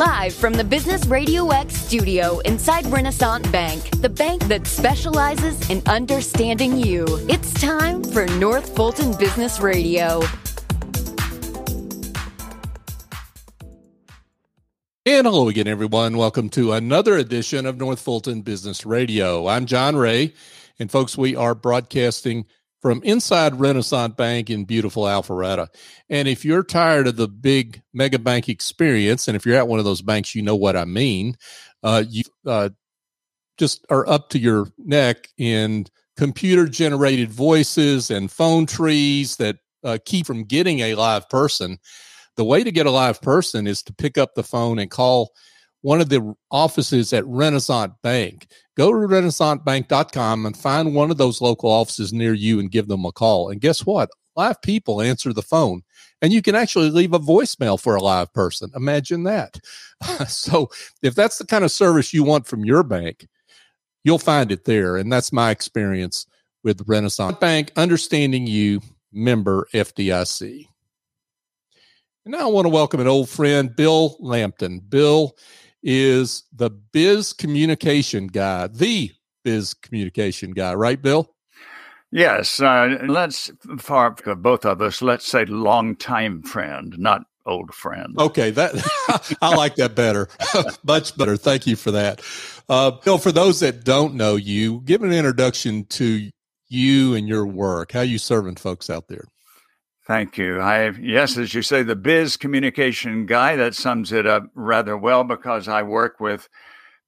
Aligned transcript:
Live 0.00 0.32
from 0.34 0.54
the 0.54 0.64
Business 0.64 1.04
Radio 1.04 1.50
X 1.50 1.76
studio 1.76 2.38
inside 2.46 2.86
Renaissance 2.86 3.46
Bank, 3.48 3.90
the 4.00 4.08
bank 4.08 4.42
that 4.44 4.66
specializes 4.66 5.68
in 5.68 5.82
understanding 5.86 6.78
you. 6.78 7.04
It's 7.28 7.52
time 7.60 8.02
for 8.02 8.24
North 8.38 8.74
Fulton 8.74 9.14
Business 9.18 9.60
Radio. 9.60 10.22
And 15.04 15.26
hello 15.26 15.50
again, 15.50 15.68
everyone. 15.68 16.16
Welcome 16.16 16.48
to 16.48 16.72
another 16.72 17.18
edition 17.18 17.66
of 17.66 17.76
North 17.76 18.00
Fulton 18.00 18.40
Business 18.40 18.86
Radio. 18.86 19.48
I'm 19.48 19.66
John 19.66 19.96
Ray, 19.96 20.32
and 20.78 20.90
folks, 20.90 21.18
we 21.18 21.36
are 21.36 21.54
broadcasting 21.54 22.46
from 22.80 23.02
inside 23.02 23.60
Renaissance 23.60 24.14
Bank 24.16 24.48
in 24.50 24.64
beautiful 24.64 25.04
Alpharetta. 25.04 25.68
And 26.08 26.26
if 26.26 26.44
you're 26.44 26.62
tired 26.62 27.06
of 27.06 27.16
the 27.16 27.28
big 27.28 27.82
mega 27.92 28.18
bank 28.18 28.48
experience, 28.48 29.28
and 29.28 29.36
if 29.36 29.44
you're 29.44 29.56
at 29.56 29.68
one 29.68 29.78
of 29.78 29.84
those 29.84 30.02
banks, 30.02 30.34
you 30.34 30.42
know 30.42 30.56
what 30.56 30.76
I 30.76 30.84
mean. 30.84 31.36
Uh, 31.82 32.04
you 32.08 32.22
uh, 32.46 32.70
just 33.58 33.84
are 33.90 34.08
up 34.08 34.30
to 34.30 34.38
your 34.38 34.68
neck 34.78 35.28
in 35.36 35.86
computer 36.16 36.66
generated 36.66 37.30
voices 37.30 38.10
and 38.10 38.30
phone 38.30 38.66
trees 38.66 39.36
that 39.36 39.56
uh, 39.84 39.98
keep 40.04 40.26
from 40.26 40.44
getting 40.44 40.80
a 40.80 40.94
live 40.94 41.28
person. 41.28 41.78
The 42.36 42.44
way 42.44 42.64
to 42.64 42.72
get 42.72 42.86
a 42.86 42.90
live 42.90 43.20
person 43.20 43.66
is 43.66 43.82
to 43.84 43.92
pick 43.92 44.16
up 44.16 44.34
the 44.34 44.42
phone 44.42 44.78
and 44.78 44.90
call 44.90 45.32
one 45.82 46.00
of 46.00 46.08
the 46.08 46.34
offices 46.50 47.12
at 47.12 47.26
Renaissance 47.26 47.94
Bank. 48.02 48.46
Go 48.80 48.92
to 48.92 48.98
renaissancebank.com 48.98 50.46
and 50.46 50.56
find 50.56 50.94
one 50.94 51.10
of 51.10 51.18
those 51.18 51.42
local 51.42 51.70
offices 51.70 52.14
near 52.14 52.32
you 52.32 52.58
and 52.58 52.70
give 52.70 52.88
them 52.88 53.04
a 53.04 53.12
call. 53.12 53.50
And 53.50 53.60
guess 53.60 53.84
what? 53.84 54.08
Live 54.36 54.62
people 54.62 55.02
answer 55.02 55.34
the 55.34 55.42
phone, 55.42 55.82
and 56.22 56.32
you 56.32 56.40
can 56.40 56.54
actually 56.54 56.88
leave 56.88 57.12
a 57.12 57.18
voicemail 57.18 57.78
for 57.78 57.94
a 57.94 58.00
live 58.00 58.32
person. 58.32 58.70
Imagine 58.74 59.24
that. 59.24 59.60
so, 60.28 60.70
if 61.02 61.14
that's 61.14 61.36
the 61.36 61.44
kind 61.44 61.62
of 61.62 61.70
service 61.70 62.14
you 62.14 62.24
want 62.24 62.46
from 62.46 62.64
your 62.64 62.82
bank, 62.82 63.28
you'll 64.02 64.18
find 64.18 64.50
it 64.50 64.64
there. 64.64 64.96
And 64.96 65.12
that's 65.12 65.30
my 65.30 65.50
experience 65.50 66.24
with 66.64 66.88
Renaissance 66.88 67.36
Bank, 67.36 67.72
understanding 67.76 68.46
you, 68.46 68.80
member 69.12 69.68
FDIC. 69.74 70.66
And 72.24 72.32
now 72.32 72.48
I 72.48 72.50
want 72.50 72.64
to 72.64 72.70
welcome 72.70 73.00
an 73.00 73.08
old 73.08 73.28
friend, 73.28 73.76
Bill 73.76 74.16
Lampton. 74.20 74.78
Bill 74.78 75.36
is 75.82 76.44
the 76.52 76.70
biz 76.70 77.32
communication 77.32 78.26
guy, 78.26 78.66
the 78.66 79.10
biz 79.44 79.74
communication 79.74 80.52
guy, 80.52 80.74
right, 80.74 81.00
Bill? 81.00 81.30
Yes. 82.12 82.60
Uh, 82.60 82.98
let's, 83.06 83.50
for 83.78 84.10
both 84.10 84.64
of 84.64 84.82
us, 84.82 85.00
let's 85.00 85.26
say 85.26 85.44
long 85.44 85.96
time 85.96 86.42
friend, 86.42 86.98
not 86.98 87.22
old 87.46 87.74
friend. 87.74 88.18
Okay, 88.18 88.50
that 88.50 89.36
I 89.42 89.54
like 89.54 89.76
that 89.76 89.94
better, 89.94 90.28
much 90.84 91.16
better. 91.16 91.36
Thank 91.36 91.66
you 91.66 91.76
for 91.76 91.90
that, 91.92 92.20
uh, 92.68 92.90
Bill. 92.90 93.18
For 93.18 93.32
those 93.32 93.60
that 93.60 93.84
don't 93.84 94.14
know 94.14 94.36
you, 94.36 94.80
give 94.82 95.02
an 95.02 95.12
introduction 95.12 95.84
to 95.86 96.30
you 96.68 97.14
and 97.14 97.28
your 97.28 97.46
work. 97.46 97.92
How 97.92 98.02
you 98.02 98.18
serving 98.18 98.56
folks 98.56 98.90
out 98.90 99.08
there? 99.08 99.24
Thank 100.10 100.38
you. 100.38 100.58
I 100.58 100.90
yes, 101.00 101.36
as 101.38 101.54
you 101.54 101.62
say, 101.62 101.84
the 101.84 101.94
biz 101.94 102.36
communication 102.36 103.26
guy. 103.26 103.54
That 103.54 103.76
sums 103.76 104.10
it 104.10 104.26
up 104.26 104.50
rather 104.56 104.96
well 104.96 105.22
because 105.22 105.68
I 105.68 105.84
work 105.84 106.18
with 106.18 106.48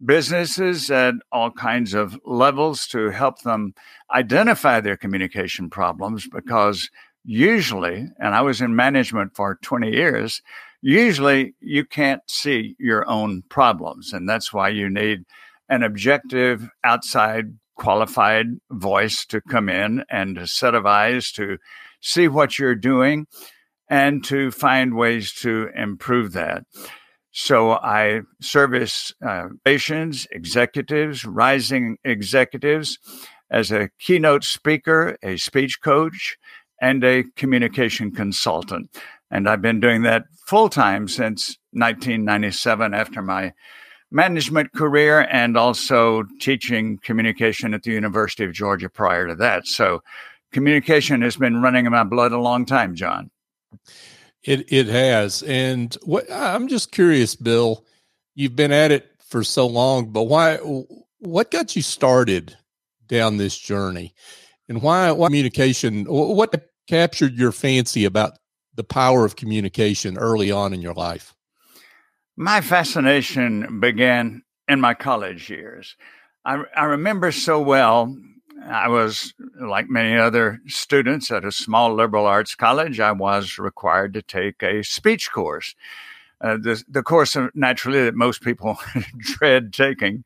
businesses 0.07 0.89
at 0.89 1.15
all 1.33 1.51
kinds 1.51 1.95
of 1.95 2.17
levels 2.25 2.87
to 2.93 3.11
help 3.11 3.43
them 3.43 3.75
identify 4.15 4.79
their 4.79 4.97
communication 4.97 5.69
problems. 5.69 6.29
Because 6.29 6.91
usually, 7.25 8.07
and 8.21 8.37
I 8.37 8.43
was 8.43 8.61
in 8.61 8.77
management 8.77 9.35
for 9.35 9.59
20 9.63 9.91
years, 9.91 10.41
usually 10.81 11.57
you 11.59 11.85
can't 11.85 12.23
see 12.31 12.77
your 12.79 13.05
own 13.11 13.43
problems, 13.49 14.13
and 14.13 14.29
that's 14.29 14.53
why 14.53 14.69
you 14.69 14.89
need 14.89 15.25
an 15.69 15.83
objective 15.83 16.69
outside 16.85 17.47
qualified 17.75 18.47
voice 18.71 19.27
to 19.27 19.41
come 19.41 19.69
in 19.69 20.05
and 20.09 20.39
a 20.39 20.47
set 20.47 20.77
of 20.77 20.87
eyes 20.87 21.33
to 21.33 21.59
see 22.03 22.29
what 22.29 22.59
you're 22.59 22.75
doing 22.75 23.27
and 23.89 24.25
to 24.25 24.51
find 24.51 24.95
ways 24.95 25.33
to 25.33 25.69
improve 25.75 26.33
that. 26.33 26.65
So 27.31 27.73
I 27.73 28.21
service 28.41 29.15
uh, 29.27 29.49
patients, 29.65 30.27
executives, 30.31 31.25
rising 31.25 31.97
executives 32.05 32.99
as 33.51 33.73
a 33.73 33.89
keynote 33.99 34.45
speaker, 34.45 35.17
a 35.23 35.37
speech 35.39 35.81
coach, 35.81 36.37
and 36.81 37.03
a 37.05 37.25
communication 37.37 38.11
consultant. 38.11 38.91
And 39.31 39.49
I've 39.49 39.63
been 39.63 39.81
doing 39.81 40.03
that 40.03 40.25
full 40.47 40.69
time 40.69 41.09
since 41.09 41.57
1997 41.73 42.93
after 42.93 43.23
my 43.23 43.53
management 44.11 44.73
career 44.75 45.27
and 45.31 45.57
also 45.57 46.25
teaching 46.39 46.99
communication 47.03 47.73
at 47.73 47.83
the 47.83 47.93
University 47.93 48.45
of 48.45 48.53
Georgia 48.53 48.91
prior 48.91 49.27
to 49.27 49.35
that. 49.37 49.67
So 49.67 50.03
communication 50.53 51.23
has 51.23 51.37
been 51.37 51.63
running 51.63 51.87
in 51.87 51.93
my 51.93 52.05
blood 52.05 52.33
a 52.33 52.39
long 52.39 52.65
time, 52.65 52.95
John. 52.95 53.31
It 54.45 54.73
it 54.73 54.87
has, 54.87 55.43
and 55.45 55.97
what 56.03 56.31
I'm 56.31 56.69
just 56.69 56.93
curious, 56.93 57.35
Bill. 57.35 57.85
You've 58.35 58.57
been 58.57 58.73
at 58.73 58.91
it 58.91 59.11
for 59.29 59.45
so 59.45 59.67
long, 59.67 60.11
but 60.13 60.25
why? 60.25 60.57
What 61.19 61.51
got 61.51 61.77
you 61.77 61.83
started 61.83 62.57
down 63.07 63.37
this 63.37 63.57
journey, 63.57 64.15
and 64.69 64.83
why? 64.83 65.13
Why 65.13 65.29
communication? 65.29 66.05
What 66.07 66.69
captured 66.89 67.35
your 67.35 67.53
fancy 67.53 68.05
about 68.05 68.39
the 68.75 68.85
power 68.85 69.25
of 69.25 69.37
communication 69.37 70.19
early 70.19 70.51
on 70.51 70.73
in 70.73 70.81
your 70.83 70.95
life? 70.95 71.35
My 72.37 72.61
fascination 72.61 73.79
began 73.81 74.43
in 74.67 74.81
my 74.81 74.95
college 74.95 75.51
years. 75.51 75.97
I, 76.45 76.63
I 76.75 76.85
remember 76.85 77.31
so 77.31 77.61
well 77.61 78.17
I 78.69 78.89
was, 78.89 79.35
like 79.61 79.89
many 79.89 80.17
other 80.17 80.61
students 80.67 81.31
at 81.31 81.45
a 81.45 81.53
small 81.53 81.95
liberal 81.95 82.27
arts 82.27 82.55
college, 82.55 83.01
I 83.01 83.13
was 83.13 83.59
required 83.59 84.15
to 84.15 84.23
take 84.23 84.63
a 84.63 84.83
speech 84.83 85.31
course. 85.33 85.75
Uh, 86.41 86.57
the, 86.57 86.83
the 86.89 87.03
course, 87.03 87.37
naturally, 87.55 88.03
that 88.05 88.15
most 88.15 88.43
people 88.43 88.79
dread 89.19 89.73
taking. 89.73 90.25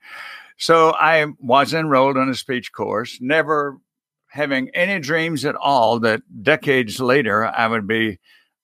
So 0.56 0.90
I 0.90 1.26
was 1.38 1.74
enrolled 1.74 2.16
in 2.16 2.28
a 2.28 2.34
speech 2.34 2.72
course, 2.72 3.18
never 3.20 3.78
having 4.28 4.70
any 4.74 5.00
dreams 5.00 5.44
at 5.44 5.54
all 5.56 5.98
that 6.00 6.22
decades 6.42 7.00
later 7.00 7.46
I 7.46 7.66
would 7.66 7.86
be 7.86 8.18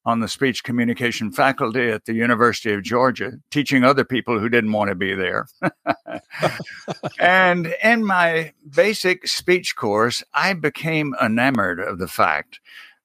on 0.04 0.20
the 0.20 0.28
speech 0.28 0.64
communication 0.64 1.30
faculty 1.30 1.88
at 1.88 2.06
the 2.06 2.14
University 2.14 2.72
of 2.72 2.82
Georgia, 2.82 3.32
teaching 3.50 3.84
other 3.84 4.04
people 4.04 4.38
who 4.38 4.48
didn't 4.48 4.72
want 4.72 4.88
to 4.88 4.94
be 4.94 5.14
there. 5.14 5.46
and 7.20 7.74
in 7.82 8.04
my 8.04 8.52
basic 8.68 9.28
speech 9.28 9.76
course, 9.76 10.24
I 10.34 10.54
became 10.54 11.14
enamored 11.22 11.78
of 11.78 11.98
the 11.98 12.08
fact 12.08 12.58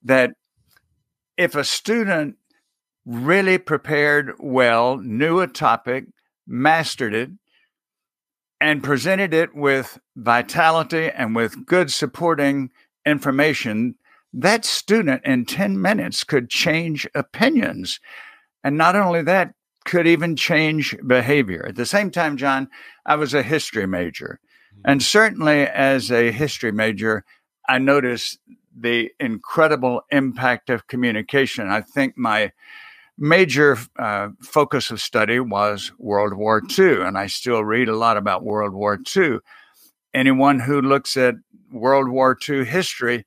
that 0.03 0.31
if 1.37 1.55
a 1.55 1.63
student 1.63 2.37
really 3.05 3.57
prepared 3.57 4.33
well, 4.39 4.97
knew 4.97 5.39
a 5.39 5.47
topic, 5.47 6.05
mastered 6.47 7.13
it, 7.13 7.29
and 8.59 8.83
presented 8.83 9.33
it 9.33 9.55
with 9.55 9.99
vitality 10.15 11.09
and 11.09 11.35
with 11.35 11.65
good 11.65 11.91
supporting 11.91 12.71
information, 13.05 13.95
that 14.33 14.65
student 14.65 15.23
in 15.25 15.45
10 15.45 15.81
minutes 15.81 16.23
could 16.23 16.49
change 16.49 17.07
opinions. 17.15 17.99
And 18.63 18.77
not 18.77 18.95
only 18.95 19.21
that, 19.23 19.53
could 19.85 20.05
even 20.05 20.35
change 20.35 20.95
behavior. 21.05 21.65
At 21.67 21.75
the 21.75 21.85
same 21.85 22.11
time, 22.11 22.35
John, 22.35 22.67
I 23.05 23.15
was 23.15 23.33
a 23.33 23.41
history 23.41 23.87
major. 23.87 24.39
Mm-hmm. 24.73 24.91
And 24.91 25.01
certainly 25.01 25.61
as 25.61 26.11
a 26.11 26.31
history 26.31 26.73
major, 26.73 27.23
I 27.69 27.77
noticed 27.77 28.37
the 28.77 29.11
incredible 29.19 30.01
impact 30.11 30.69
of 30.69 30.87
communication. 30.87 31.69
I 31.69 31.81
think 31.81 32.17
my 32.17 32.51
major 33.17 33.77
uh, 33.97 34.29
focus 34.41 34.91
of 34.91 35.01
study 35.01 35.39
was 35.39 35.91
World 35.97 36.33
War 36.33 36.61
II, 36.77 37.01
and 37.01 37.17
I 37.17 37.27
still 37.27 37.63
read 37.63 37.89
a 37.89 37.95
lot 37.95 38.17
about 38.17 38.43
World 38.43 38.73
War 38.73 38.99
II. 39.15 39.39
Anyone 40.13 40.59
who 40.59 40.81
looks 40.81 41.17
at 41.17 41.35
World 41.71 42.09
War 42.09 42.37
II 42.47 42.65
history 42.65 43.25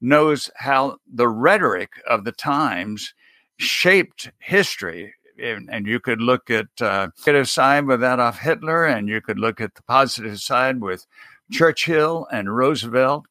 knows 0.00 0.50
how 0.56 0.98
the 1.12 1.28
rhetoric 1.28 1.90
of 2.08 2.24
the 2.24 2.32
times 2.32 3.14
shaped 3.58 4.30
history. 4.38 5.14
And 5.38 5.86
you 5.86 6.00
could 6.00 6.20
look 6.20 6.50
at 6.50 6.66
uh, 6.80 7.08
negative 7.26 7.48
side 7.48 7.86
with 7.86 8.04
Adolf 8.04 8.38
Hitler, 8.38 8.84
and 8.84 9.08
you 9.08 9.20
could 9.22 9.38
look 9.38 9.60
at 9.60 9.74
the 9.74 9.82
positive 9.82 10.38
side 10.38 10.80
with 10.80 11.06
Churchill 11.50 12.26
and 12.30 12.54
Roosevelt. 12.54 13.24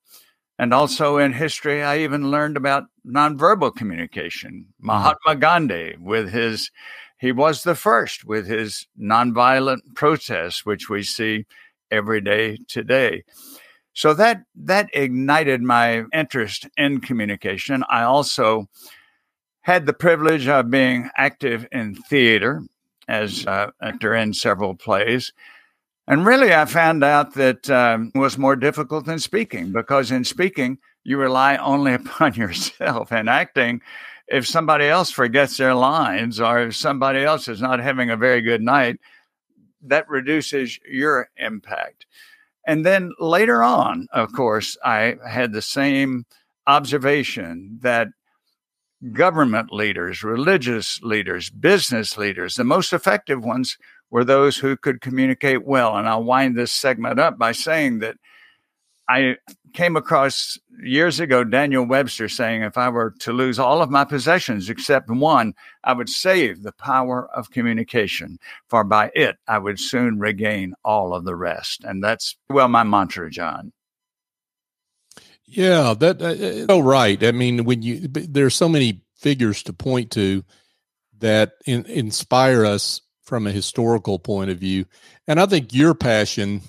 And 0.58 0.74
also 0.74 1.18
in 1.18 1.34
history, 1.34 1.84
I 1.84 2.00
even 2.00 2.32
learned 2.32 2.58
about 2.58 2.86
nonverbal 3.08 3.76
communication. 3.76 4.66
Mm-hmm. 4.66 4.88
Mahatma 4.88 5.36
Gandhi, 5.36 5.96
with 6.00 6.32
his, 6.32 6.72
he 7.18 7.32
was 7.32 7.64
the 7.64 7.76
first 7.76 8.26
with 8.26 8.48
his 8.48 8.88
nonviolent 9.00 9.96
protests, 9.96 10.66
which 10.66 10.90
we 10.90 11.04
see 11.04 11.46
every 11.92 12.22
day 12.22 12.58
today. 12.68 13.24
So 13.94 14.14
that 14.14 14.44
that 14.56 14.90
ignited 14.94 15.62
my 15.62 16.06
interest 16.14 16.68
in 16.78 17.02
communication. 17.02 17.84
I 17.90 18.04
also 18.04 18.70
had 19.62 19.86
the 19.86 19.94
privilege 19.94 20.48
of 20.48 20.72
being 20.72 21.10
active 21.18 21.68
in 21.72 21.96
theater 21.96 22.64
as 23.08 23.46
an 23.46 23.72
actor 23.82 24.16
in 24.16 24.34
several 24.34 24.76
plays. 24.76 25.34
And 26.08 26.26
really, 26.26 26.54
I 26.54 26.66
found 26.66 27.04
out 27.04 27.34
that 27.36 27.70
um, 27.70 28.12
was 28.16 28.38
more 28.38 28.56
difficult 28.56 29.06
than 29.06 29.20
speaking 29.20 29.72
because 29.72 30.12
in 30.12 30.24
speaking, 30.24 30.80
you 31.04 31.18
rely 31.18 31.58
only 31.58 31.94
upon 32.02 32.36
yourself. 32.36 33.12
And 33.12 33.30
acting, 33.30 33.82
if 34.28 34.48
somebody 34.48 34.86
else 34.86 35.12
forgets 35.12 35.58
their 35.58 35.76
lines 35.76 36.40
or 36.40 36.60
if 36.60 36.76
somebody 36.76 37.24
else 37.24 37.48
is 37.48 37.62
not 37.62 37.80
having 37.80 38.10
a 38.10 38.18
very 38.18 38.42
good 38.42 38.62
night, 38.62 39.00
that 39.82 40.10
reduces 40.10 40.80
your 40.88 41.30
impact. 41.38 42.06
And 42.68 42.86
then 42.86 43.12
later 43.20 43.64
on, 43.64 44.08
of 44.12 44.32
course, 44.34 44.78
I 44.84 45.16
had 45.28 45.54
the 45.54 45.62
same 45.62 46.26
observation 46.68 47.80
that 47.82 48.10
government 49.14 49.72
leaders, 49.72 50.24
religious 50.24 51.00
leaders, 51.02 51.50
business 51.50 52.18
leaders, 52.18 52.56
the 52.56 52.64
most 52.64 52.94
effective 52.94 53.44
ones 53.44 53.78
were 54.12 54.24
those 54.24 54.58
who 54.58 54.76
could 54.76 55.02
communicate 55.02 55.66
well. 55.66 55.96
And 55.96 56.08
I'll 56.08 56.24
wind 56.24 56.58
this 56.58 56.72
segment 56.72 57.20
up 57.20 57.38
by 57.38 57.54
saying 57.54 58.00
that 58.00 58.18
I 59.08 59.38
came 59.74 59.96
across 59.96 60.58
years 60.82 61.20
ago 61.20 61.44
Daniel 61.44 61.86
Webster 61.86 62.30
saying, 62.30 62.64
if 62.64 62.78
I 62.78 62.90
were 62.90 63.14
to 63.20 63.34
lose 63.34 63.60
all 63.60 63.82
of 63.82 63.90
my 63.90 64.06
possessions 64.06 64.70
except 64.70 65.10
one, 65.10 65.54
I 65.84 65.94
would 65.94 66.10
save 66.10 66.64
the 66.64 66.72
power 66.72 67.30
of 67.36 67.52
communication, 67.52 68.40
for 68.68 68.84
by 68.84 69.12
it 69.16 69.38
I 69.48 69.58
would 69.58 69.80
soon 69.80 70.20
regain 70.20 70.74
all 70.84 71.14
of 71.14 71.26
the 71.26 71.36
rest. 71.36 71.84
And 71.84 72.04
that's, 72.04 72.36
well, 72.50 72.68
my 72.68 72.84
mantra, 72.84 73.30
John. 73.30 73.72
Yeah, 75.52 75.96
that 75.98 76.22
uh, 76.22 76.72
oh 76.72 76.80
right. 76.80 77.24
I 77.24 77.32
mean, 77.32 77.64
when 77.64 77.82
you 77.82 78.08
there's 78.08 78.54
so 78.54 78.70
many 78.70 79.02
figures 79.16 79.64
to 79.64 79.74
point 79.74 80.12
to 80.12 80.44
that 81.18 81.54
in, 81.66 81.86
inspire 81.88 82.66
us 82.66 83.02
from 83.24 83.48
a 83.48 83.52
historical 83.52 84.20
point 84.20 84.52
of 84.52 84.60
view, 84.60 84.86
and 85.28 85.40
I 85.40 85.48
think 85.48 85.74
your 85.74 85.96
passion, 85.96 86.62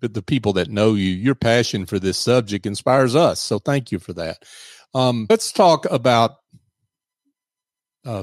the 0.00 0.22
people 0.22 0.52
that 0.54 0.70
know 0.70 0.94
you, 0.94 1.10
your 1.10 1.34
passion 1.34 1.86
for 1.86 1.98
this 1.98 2.18
subject 2.18 2.66
inspires 2.66 3.14
us. 3.14 3.40
So 3.40 3.58
thank 3.58 3.92
you 3.92 3.98
for 3.98 4.12
that. 4.14 4.44
Um, 4.94 5.26
let's 5.28 5.52
talk 5.52 5.84
about 5.90 6.36
uh, 8.04 8.22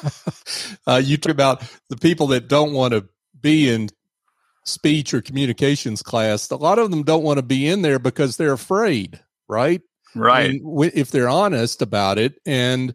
uh, 0.86 1.02
you 1.04 1.16
talk 1.16 1.30
about 1.30 1.62
the 1.90 1.96
people 1.96 2.28
that 2.28 2.48
don't 2.48 2.72
want 2.72 2.94
to 2.94 3.06
be 3.40 3.68
in 3.68 3.90
speech 4.64 5.12
or 5.14 5.20
communications 5.20 6.02
class, 6.02 6.50
a 6.50 6.56
lot 6.56 6.78
of 6.78 6.90
them 6.90 7.02
don't 7.02 7.22
want 7.22 7.38
to 7.38 7.42
be 7.42 7.68
in 7.68 7.82
there 7.82 7.98
because 7.98 8.36
they're 8.36 8.52
afraid, 8.52 9.20
right? 9.48 9.82
Right. 10.16 10.60
if 10.94 11.10
they're 11.10 11.28
honest 11.28 11.82
about 11.82 12.18
it. 12.18 12.40
And 12.46 12.94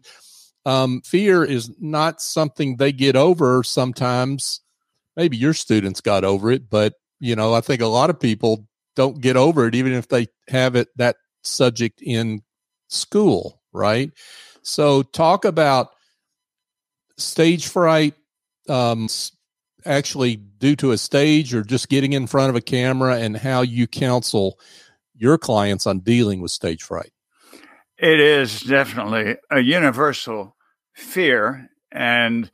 um, 0.64 1.02
fear 1.02 1.44
is 1.44 1.70
not 1.78 2.20
something 2.20 2.76
they 2.76 2.92
get 2.92 3.14
over 3.14 3.62
sometimes. 3.62 4.60
Maybe 5.16 5.36
your 5.36 5.54
students 5.54 6.00
got 6.00 6.24
over 6.24 6.50
it, 6.50 6.70
but 6.70 6.94
you 7.20 7.36
know, 7.36 7.54
I 7.54 7.60
think 7.60 7.80
a 7.80 7.86
lot 7.86 8.10
of 8.10 8.18
people 8.18 8.66
don't 8.96 9.20
get 9.20 9.36
over 9.36 9.66
it, 9.66 9.74
even 9.74 9.92
if 9.92 10.08
they 10.08 10.28
have 10.48 10.74
it 10.74 10.88
that 10.96 11.16
subject 11.42 12.00
in 12.02 12.42
school, 12.88 13.62
right? 13.72 14.10
So, 14.62 15.02
talk 15.02 15.44
about 15.44 15.90
stage 17.16 17.68
fright, 17.68 18.14
um, 18.68 19.08
actually 19.84 20.36
due 20.36 20.76
to 20.76 20.92
a 20.92 20.98
stage 20.98 21.54
or 21.54 21.62
just 21.62 21.88
getting 21.88 22.12
in 22.12 22.26
front 22.26 22.50
of 22.50 22.56
a 22.56 22.60
camera 22.60 23.16
and 23.16 23.36
how 23.36 23.62
you 23.62 23.86
counsel 23.86 24.58
your 25.14 25.38
clients 25.38 25.86
on 25.86 26.00
dealing 26.00 26.40
with 26.40 26.50
stage 26.50 26.82
fright? 26.82 27.12
It 27.98 28.20
is 28.20 28.60
definitely 28.60 29.36
a 29.50 29.60
universal 29.60 30.56
fear. 30.94 31.68
And 31.92 32.50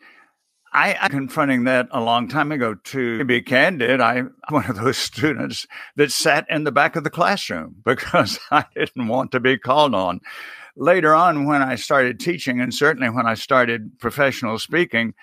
I, 0.76 0.94
am 1.00 1.10
confronting 1.10 1.64
that 1.64 1.88
a 1.90 2.02
long 2.02 2.28
time 2.28 2.52
ago. 2.52 2.74
To 2.74 3.24
be 3.24 3.40
candid, 3.40 3.98
I'm 4.02 4.34
one 4.50 4.68
of 4.68 4.76
those 4.76 4.98
students 4.98 5.66
that 5.96 6.12
sat 6.12 6.44
in 6.50 6.64
the 6.64 6.72
back 6.72 6.96
of 6.96 7.04
the 7.04 7.10
classroom 7.10 7.76
because 7.84 8.38
I 8.50 8.66
didn't 8.74 9.08
want 9.08 9.32
to 9.32 9.40
be 9.40 9.56
called 9.56 9.94
on. 9.94 10.20
Later 10.76 11.14
on, 11.14 11.46
when 11.46 11.62
I 11.62 11.76
started 11.76 12.20
teaching, 12.20 12.60
and 12.60 12.74
certainly 12.74 13.08
when 13.08 13.26
I 13.26 13.32
started 13.32 13.98
professional 13.98 14.58
speaking, 14.58 15.14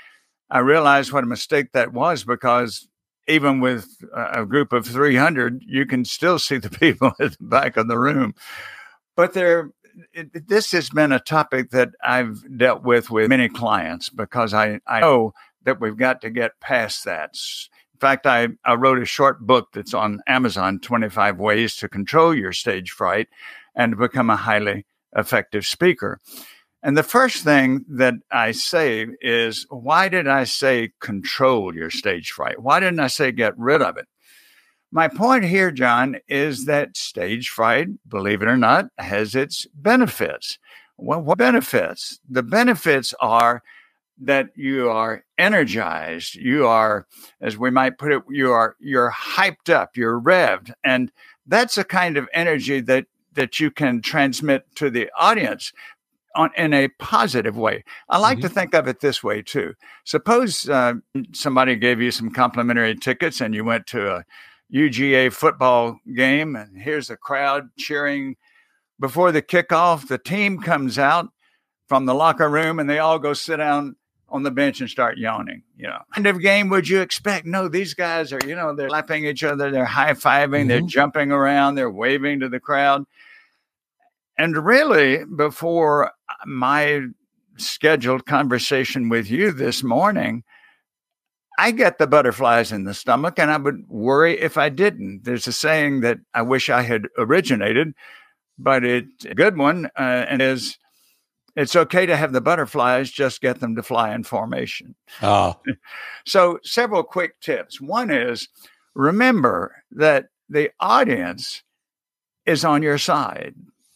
I 0.50 0.60
realized 0.60 1.12
what 1.12 1.24
a 1.24 1.28
mistake 1.28 1.74
that 1.74 1.94
was 1.94 2.24
because 2.24 2.88
even 3.28 3.60
with 3.60 3.88
a 4.16 4.48
group 4.48 4.74
of 4.74 4.88
300, 4.88 5.62
you 5.68 5.86
can 5.86 6.04
still 6.04 6.40
see 6.40 6.58
the 6.58 6.70
people 6.80 7.14
at 7.20 7.38
the 7.38 7.46
back 7.46 7.78
of 7.78 7.88
the 7.88 8.00
room. 8.00 8.34
But 9.16 9.34
there, 9.34 9.70
it, 10.14 10.48
this 10.48 10.72
has 10.72 10.90
been 10.90 11.12
a 11.12 11.20
topic 11.20 11.72
that 11.72 11.90
I've 12.04 12.44
dealt 12.58 12.84
with 12.84 13.10
with 13.10 13.30
many 13.30 13.50
clients 13.50 14.10
because 14.10 14.54
I, 14.54 14.80
I 14.88 15.02
know 15.02 15.34
that 15.64 15.80
we've 15.80 15.98
got 15.98 16.22
to 16.22 16.30
get 16.30 16.60
past 16.60 17.06
that. 17.06 17.36
In 17.94 18.00
fact, 18.00 18.26
I, 18.26 18.50
I 18.66 18.76
wrote 18.76 19.02
a 19.02 19.06
short 19.06 19.42
book 19.42 19.70
that's 19.74 19.94
on 19.94 20.22
Amazon 20.28 20.80
25 20.80 21.40
Ways 21.40 21.76
to 21.78 21.90
Control 21.90 22.36
Your 22.36 22.52
Stage 22.52 22.92
Fright 22.92 23.28
and 23.76 23.98
Become 23.98 24.30
a 24.30 24.36
Highly 24.36 24.86
Effective 25.16 25.66
Speaker. 25.66 26.20
And 26.84 26.98
the 26.98 27.04
first 27.04 27.46
thing 27.46 27.86
that 27.88 28.16
I 28.30 28.52
say 28.52 29.08
is, 29.22 29.66
why 29.70 30.10
did 30.10 30.28
I 30.28 30.44
say 30.44 30.92
control 31.00 31.74
your 31.74 31.90
stage 31.90 32.32
fright? 32.32 32.62
Why 32.62 32.82
didn't 32.82 33.00
I 33.00 33.08
say 33.08 33.32
get 33.32 33.58
rid 33.58 33.82
of 33.82 33.96
it? 33.96 34.06
My 34.94 35.08
point 35.08 35.44
here, 35.44 35.72
John, 35.72 36.18
is 36.28 36.66
that 36.66 36.96
stage 36.96 37.50
fright, 37.50 37.88
believe 38.08 38.44
it 38.44 38.48
or 38.48 38.58
not, 38.58 38.90
has 39.00 39.34
its 39.34 39.66
benefits. 39.74 40.60
Well, 41.00 41.20
what 41.20 41.40
benefits? 41.40 42.20
The 42.30 42.44
benefits 42.44 43.16
are 43.20 43.64
that 44.22 44.50
you 44.56 44.92
are 44.92 45.24
energized, 45.40 46.36
you 46.36 46.68
are, 46.68 47.08
as 47.42 47.58
we 47.58 47.72
might 47.72 47.98
put 47.98 48.12
it, 48.12 48.22
you 48.30 48.52
are 48.52 48.76
you're 48.80 49.12
hyped 49.12 49.74
up, 49.74 49.98
you're 49.98 50.22
revved, 50.22 50.72
and 50.84 51.12
that's 51.48 51.80
a 51.80 51.84
kind 51.84 52.16
of 52.16 52.30
energy 52.32 52.80
that 52.82 53.08
that 53.34 53.60
you 53.60 53.72
can 53.72 54.00
transmit 54.00 54.68
to 54.76 54.92
the 54.92 55.10
audience 55.18 55.74
on, 56.36 56.52
in 56.56 56.72
a 56.72 56.90
positive 57.00 57.58
way. 57.58 57.84
I 58.10 58.20
like 58.20 58.38
mm-hmm. 58.38 58.48
to 58.48 58.54
think 58.54 58.76
of 58.76 58.88
it 58.88 59.00
this 59.00 59.24
way 59.24 59.42
too. 59.42 59.74
Suppose 60.04 60.70
uh, 60.70 60.94
somebody 61.32 61.76
gave 61.78 62.00
you 62.00 62.12
some 62.12 62.30
complimentary 62.30 62.94
tickets 62.94 63.42
and 63.42 63.56
you 63.56 63.64
went 63.64 63.88
to 63.88 64.18
a 64.18 64.26
UGA 64.72 65.32
football 65.32 66.00
game, 66.16 66.56
and 66.56 66.78
here's 66.78 67.10
a 67.10 67.18
crowd 67.18 67.70
cheering 67.78 68.36
before 69.00 69.32
the 69.32 69.42
kickoff. 69.42 70.08
The 70.08 70.18
team 70.18 70.60
comes 70.60 70.98
out 70.98 71.30
from 71.88 72.06
the 72.06 72.16
locker 72.16 72.50
room 72.50 72.80
and 72.80 72.90
they 72.90 73.00
all 73.00 73.20
go 73.20 73.34
sit 73.34 73.58
down 73.58 73.96
on 74.30 74.42
the 74.42 74.52
bench 74.52 74.82
and 74.82 74.90
start 74.90 75.18
yawning. 75.18 75.62
You 75.78 75.88
know, 75.88 76.00
kind 76.14 76.26
of 76.26 76.42
game 76.42 76.70
would 76.70 76.90
you 76.90 77.02
expect? 77.02 77.46
No, 77.46 77.68
these 77.68 77.94
guys 77.94 78.34
are, 78.34 78.40
you 78.46 78.56
know, 78.56 78.76
they're 78.76 78.90
lapping 78.90 79.26
each 79.26 79.44
other, 79.44 79.70
they're 79.70 79.86
high 79.86 80.14
fiving, 80.14 80.62
mm-hmm. 80.62 80.68
they're 80.70 80.82
jumping 80.82 81.32
around, 81.32 81.76
they're 81.76 81.92
waving 81.92 82.40
to 82.40 82.50
the 82.50 82.60
crowd. 82.60 83.06
And 84.38 84.66
really, 84.66 85.24
before 85.26 86.12
my 86.46 87.02
scheduled 87.58 88.26
conversation 88.26 89.10
with 89.10 89.30
you 89.30 89.52
this 89.52 89.84
morning, 89.84 90.44
I 91.58 91.72
get 91.72 91.98
the 91.98 92.08
butterflies 92.08 92.72
in 92.72 92.84
the 92.84 92.94
stomach 92.94 93.38
and 93.38 93.52
I 93.52 93.58
would 93.58 93.88
worry 93.88 94.40
if 94.40 94.58
I 94.58 94.70
didn't. 94.70 95.24
There's 95.24 95.48
a 95.48 95.54
saying 95.54 96.02
that 96.02 96.20
I 96.34 96.42
wish 96.42 96.70
I 96.70 96.82
had 96.82 97.08
originated, 97.18 97.94
but 98.58 98.84
it's 98.84 99.26
a 99.26 99.36
good 99.36 99.58
one 99.58 99.88
uh, 99.98 100.26
and 100.30 100.42
is 100.42 100.78
it's 101.56 101.76
okay 101.76 102.08
to 102.08 102.18
have 102.18 102.34
the 102.34 102.42
butterflies, 102.42 103.12
just 103.12 103.40
get 103.40 103.60
them 103.60 103.76
to 103.76 103.84
fly 103.84 104.14
in 104.16 104.24
formation. 104.24 104.96
Oh. 105.22 105.60
so, 106.26 106.58
several 106.64 107.04
quick 107.04 107.40
tips. 107.42 107.80
One 107.80 108.10
is 108.10 108.50
remember 108.96 109.84
that 109.92 110.30
the 110.50 110.72
audience 110.80 111.62
is 112.48 112.66
on 112.66 112.82
your 112.82 112.98
side 112.98 113.54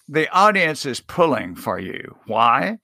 the 0.08 0.30
audience 0.30 0.86
is 0.86 1.02
pulling 1.02 1.56
for 1.56 1.80
you. 1.80 2.16
Why? 2.28 2.80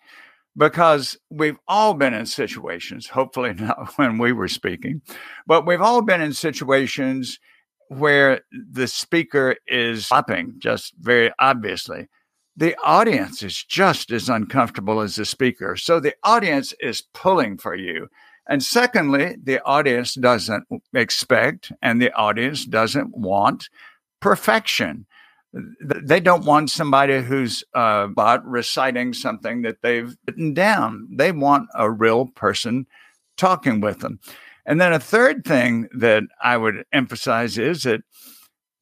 Because 0.55 1.17
we've 1.31 1.57
all 1.67 1.95
been 1.95 2.13
in 2.13 2.25
situations, 2.25 3.07
hopefully 3.07 3.53
not 3.57 3.97
when 3.97 4.17
we 4.17 4.31
were 4.31 4.47
speaking, 4.47 5.01
but 5.47 5.65
we've 5.65 5.81
all 5.81 6.01
been 6.01 6.21
in 6.21 6.33
situations 6.33 7.39
where 7.89 8.41
the 8.51 8.87
speaker 8.87 9.55
is 9.67 10.07
clapping, 10.07 10.55
just 10.59 10.93
very 10.99 11.31
obviously. 11.39 12.07
The 12.55 12.75
audience 12.83 13.41
is 13.41 13.63
just 13.63 14.11
as 14.11 14.29
uncomfortable 14.29 15.01
as 15.01 15.15
the 15.15 15.25
speaker. 15.25 15.75
So 15.75 15.99
the 15.99 16.13
audience 16.23 16.73
is 16.79 17.03
pulling 17.13 17.57
for 17.57 17.75
you. 17.75 18.07
And 18.47 18.61
secondly, 18.61 19.37
the 19.41 19.63
audience 19.63 20.15
doesn't 20.15 20.67
expect 20.93 21.71
and 21.81 22.01
the 22.01 22.13
audience 22.13 22.65
doesn't 22.65 23.17
want 23.17 23.69
perfection 24.19 25.05
they 25.53 26.19
don't 26.19 26.45
want 26.45 26.71
somebody 26.71 27.21
who's 27.21 27.63
uh, 27.75 28.07
reciting 28.43 29.13
something 29.13 29.61
that 29.61 29.81
they've 29.81 30.15
written 30.27 30.53
down. 30.53 31.07
They 31.11 31.31
want 31.31 31.69
a 31.75 31.91
real 31.91 32.27
person 32.27 32.87
talking 33.37 33.79
with 33.79 33.99
them. 33.99 34.19
And 34.65 34.81
then 34.81 34.93
a 34.93 34.99
third 34.99 35.45
thing 35.45 35.87
that 35.97 36.23
I 36.41 36.57
would 36.57 36.85
emphasize 36.91 37.57
is 37.57 37.83
that 37.83 38.01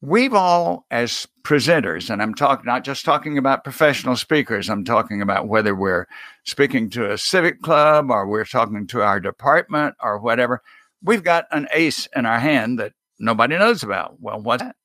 we've 0.00 0.32
all, 0.32 0.86
as 0.90 1.26
presenters, 1.42 2.08
and 2.08 2.22
I'm 2.22 2.34
talking 2.34 2.64
not 2.66 2.84
just 2.84 3.04
talking 3.04 3.36
about 3.36 3.64
professional 3.64 4.16
speakers, 4.16 4.70
I'm 4.70 4.84
talking 4.84 5.20
about 5.20 5.48
whether 5.48 5.74
we're 5.74 6.06
speaking 6.44 6.88
to 6.90 7.10
a 7.10 7.18
civic 7.18 7.62
club 7.62 8.10
or 8.10 8.26
we're 8.26 8.44
talking 8.44 8.86
to 8.88 9.02
our 9.02 9.20
department 9.20 9.96
or 10.02 10.18
whatever, 10.18 10.62
we've 11.02 11.24
got 11.24 11.46
an 11.50 11.68
ace 11.72 12.08
in 12.14 12.26
our 12.26 12.38
hand 12.38 12.78
that 12.78 12.92
nobody 13.18 13.58
knows 13.58 13.82
about. 13.82 14.20
Well, 14.20 14.40
what's 14.40 14.62
that? 14.62 14.76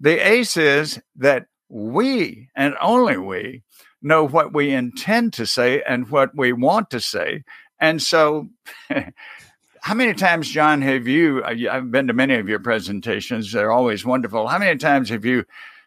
The 0.00 0.16
ace 0.26 0.56
is 0.56 1.00
that 1.16 1.46
we 1.68 2.48
and 2.56 2.74
only 2.80 3.16
we 3.16 3.62
know 4.02 4.26
what 4.26 4.54
we 4.54 4.70
intend 4.70 5.32
to 5.34 5.46
say 5.46 5.82
and 5.82 6.08
what 6.10 6.34
we 6.34 6.52
want 6.52 6.90
to 6.90 7.00
say. 7.00 7.44
And 7.78 8.00
so 8.00 8.48
how 9.80 9.94
many 9.94 10.14
times, 10.14 10.48
John, 10.48 10.82
have 10.82 11.06
you? 11.06 11.42
Uh, 11.44 11.54
I've 11.70 11.90
been 11.90 12.06
to 12.08 12.12
many 12.12 12.34
of 12.34 12.48
your 12.48 12.60
presentations. 12.60 13.52
They're 13.52 13.72
always 13.72 14.04
wonderful. 14.04 14.46
How 14.48 14.58
many 14.58 14.78
times 14.78 15.08
have 15.10 15.24
you 15.24 15.44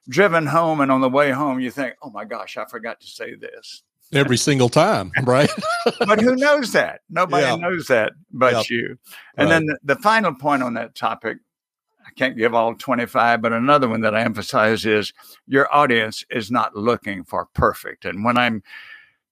driven 0.10 0.46
home 0.48 0.82
and 0.82 0.92
on 0.92 1.02
the 1.02 1.10
way 1.10 1.32
home 1.32 1.60
you 1.60 1.72
think, 1.72 1.96
"Oh 2.02 2.10
my 2.10 2.26
gosh, 2.26 2.58
I 2.58 2.66
forgot 2.66 3.00
to 3.02 3.08
say 3.08 3.36
this." 3.36 3.84
Every 4.12 4.38
single 4.38 4.70
time, 4.70 5.12
right? 5.24 5.50
but 6.00 6.22
who 6.22 6.36
knows 6.36 6.72
that? 6.74 7.02
Nobody 7.10 7.46
yeah. 7.46 7.56
knows 7.56 7.88
that 7.88 8.14
but 8.32 8.70
you. 8.70 8.98
And 9.38 9.50
right. 9.50 9.56
then 9.56 9.66
the, 9.66 9.96
the 9.96 9.96
final 10.02 10.36
point 10.36 10.62
on 10.62 10.76
that 10.76 10.94
topic, 10.94 11.38
can't 12.14 12.38
give 12.38 12.54
all 12.54 12.76
25, 12.76 13.42
but 13.42 13.54
another 13.54 13.88
one 13.88 14.02
that 14.02 14.16
I 14.16 14.22
emphasize 14.22 14.86
is 14.86 15.14
your 15.48 15.74
audience 15.74 16.24
is 16.30 16.52
not 16.52 16.76
looking 16.76 17.24
for 17.24 17.48
perfect. 17.54 18.06
And 18.06 18.24
when 18.24 18.38
I'm 18.38 18.64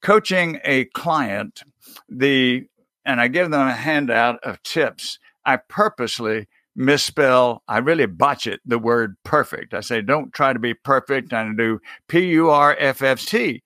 coaching 0.02 0.60
a 0.64 0.86
client, 0.86 1.64
the 2.10 2.66
and 3.06 3.20
I 3.20 3.28
give 3.28 3.50
them 3.50 3.68
a 3.68 3.74
handout 3.74 4.44
of 4.44 4.62
tips. 4.64 5.18
I 5.46 5.58
purposely 5.58 6.48
misspell, 6.76 7.64
I 7.68 7.80
really 7.80 8.06
botch 8.06 8.46
it, 8.46 8.62
the 8.66 8.78
word 8.78 9.16
perfect. 9.24 9.74
I 9.74 9.82
say, 9.82 10.02
don't 10.02 10.34
try 10.34 10.54
to 10.54 10.60
be 10.60 10.74
perfect 10.74 11.34
and 11.34 11.58
do 11.58 11.80
P 12.08 12.28
U 12.32 12.50
R 12.50 12.76
F 12.80 13.02
F 13.02 13.26
T. 13.26 13.64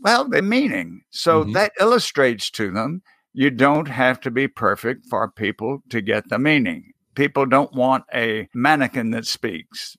Well, 0.00 0.28
the 0.28 0.42
meaning. 0.42 1.02
So 1.10 1.42
mm-hmm. 1.42 1.52
that 1.52 1.72
illustrates 1.80 2.50
to 2.50 2.70
them 2.70 3.02
you 3.34 3.50
don't 3.50 3.88
have 3.88 4.20
to 4.20 4.30
be 4.30 4.46
perfect 4.46 5.06
for 5.06 5.28
people 5.28 5.82
to 5.90 6.00
get 6.00 6.28
the 6.28 6.38
meaning. 6.38 6.93
People 7.14 7.46
don't 7.46 7.72
want 7.72 8.04
a 8.14 8.48
mannequin 8.54 9.10
that 9.12 9.26
speaks. 9.26 9.96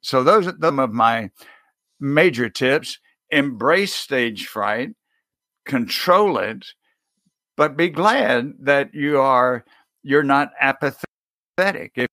So 0.00 0.22
those 0.22 0.46
are 0.46 0.54
some 0.60 0.78
of 0.78 0.92
my 0.92 1.30
major 2.00 2.48
tips. 2.48 2.98
Embrace 3.30 3.94
stage 3.94 4.46
fright, 4.46 4.90
control 5.64 6.38
it, 6.38 6.64
but 7.56 7.76
be 7.76 7.88
glad 7.88 8.52
that 8.60 8.94
you 8.94 9.20
are 9.20 9.64
you're 10.04 10.22
not 10.22 10.50
apathetic. 10.60 11.90
If, 11.96 12.06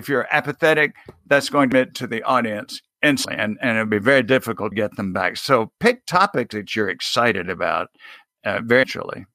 if 0.00 0.08
you're 0.08 0.26
apathetic, 0.32 0.94
that's 1.26 1.50
going 1.50 1.68
to 1.68 1.84
get 1.84 1.94
to 1.96 2.06
the 2.06 2.22
audience 2.22 2.80
instantly, 3.02 3.42
and, 3.42 3.58
and 3.60 3.76
it'll 3.76 3.86
be 3.90 3.98
very 3.98 4.22
difficult 4.22 4.70
to 4.70 4.76
get 4.76 4.96
them 4.96 5.12
back. 5.12 5.36
So 5.36 5.70
pick 5.80 6.06
topics 6.06 6.54
that 6.54 6.74
you're 6.74 6.88
excited 6.88 7.50
about 7.50 7.88
uh, 8.44 8.60
virtually. 8.64 9.26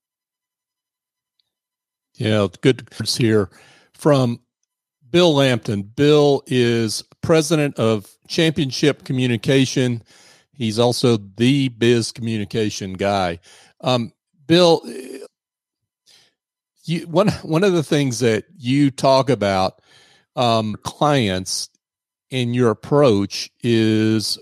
Yeah, 2.15 2.47
good 2.61 2.89
to 2.89 3.03
hear 3.05 3.49
from 3.93 4.39
Bill 5.09 5.35
Lampton. 5.35 5.83
Bill 5.83 6.43
is 6.47 7.03
president 7.21 7.77
of 7.77 8.09
Championship 8.27 9.03
Communication. 9.03 10.03
He's 10.53 10.79
also 10.79 11.17
the 11.17 11.69
biz 11.69 12.11
communication 12.11 12.93
guy. 12.93 13.39
Um, 13.81 14.13
Bill, 14.47 14.81
you 16.89 17.07
one 17.07 17.29
one 17.43 17.63
of 17.63 17.73
the 17.73 17.83
things 17.83 18.19
that 18.19 18.45
you 18.57 18.91
talk 18.91 19.29
about 19.29 19.81
um, 20.35 20.75
clients 20.83 21.69
in 22.29 22.53
your 22.53 22.69
approach 22.69 23.49
is 23.61 24.37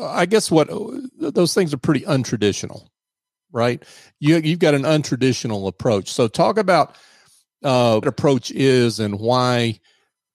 i 0.00 0.26
guess 0.26 0.50
what 0.50 0.68
those 1.18 1.54
things 1.54 1.74
are 1.74 1.78
pretty 1.78 2.00
untraditional 2.02 2.86
right 3.52 3.84
you 4.20 4.36
you've 4.36 4.58
got 4.58 4.74
an 4.74 4.82
untraditional 4.82 5.68
approach 5.68 6.10
so 6.10 6.28
talk 6.28 6.56
about 6.56 6.96
uh, 7.62 7.94
what 7.94 8.08
approach 8.08 8.50
is 8.50 8.98
and 9.00 9.18
why 9.18 9.78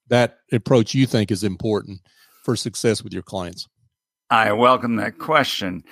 that 0.10 0.38
approach 0.52 0.94
you 0.94 1.06
think 1.06 1.32
is 1.32 1.44
important 1.44 2.00
for 2.44 2.56
success 2.56 3.04
with 3.04 3.14
your 3.14 3.24
clients 3.24 3.68
i 4.30 4.52
welcome 4.52 4.96
that 4.96 5.18
question 5.18 5.84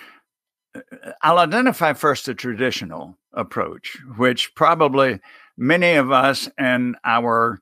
i'll 1.21 1.39
identify 1.39 1.93
first 1.93 2.25
the 2.25 2.33
traditional 2.33 3.17
approach 3.33 3.97
which 4.17 4.53
probably 4.55 5.19
many 5.57 5.93
of 5.93 6.11
us 6.11 6.49
in 6.57 6.95
our 7.03 7.59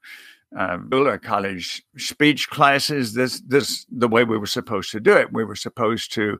uh, 0.57 0.77
college 1.21 1.83
speech 1.97 2.49
classes, 2.49 3.13
this 3.13 3.41
this 3.47 3.85
the 3.91 4.07
way 4.07 4.23
we 4.23 4.37
were 4.37 4.45
supposed 4.45 4.91
to 4.91 4.99
do 4.99 5.15
it. 5.15 5.33
We 5.33 5.43
were 5.43 5.55
supposed 5.55 6.13
to 6.13 6.39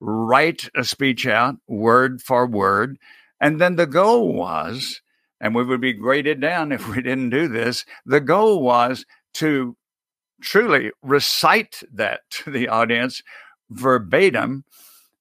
write 0.00 0.68
a 0.76 0.84
speech 0.84 1.26
out 1.26 1.56
word 1.66 2.22
for 2.22 2.46
word, 2.46 2.98
and 3.40 3.60
then 3.60 3.76
the 3.76 3.86
goal 3.86 4.32
was, 4.32 5.00
and 5.40 5.54
we 5.54 5.64
would 5.64 5.80
be 5.80 5.92
graded 5.92 6.40
down 6.40 6.72
if 6.72 6.88
we 6.88 7.02
didn't 7.02 7.30
do 7.30 7.48
this. 7.48 7.84
The 8.06 8.20
goal 8.20 8.62
was 8.62 9.04
to 9.38 9.76
truly 10.40 10.92
recite 11.02 11.82
that 11.92 12.20
to 12.30 12.50
the 12.50 12.68
audience 12.68 13.22
verbatim 13.70 14.64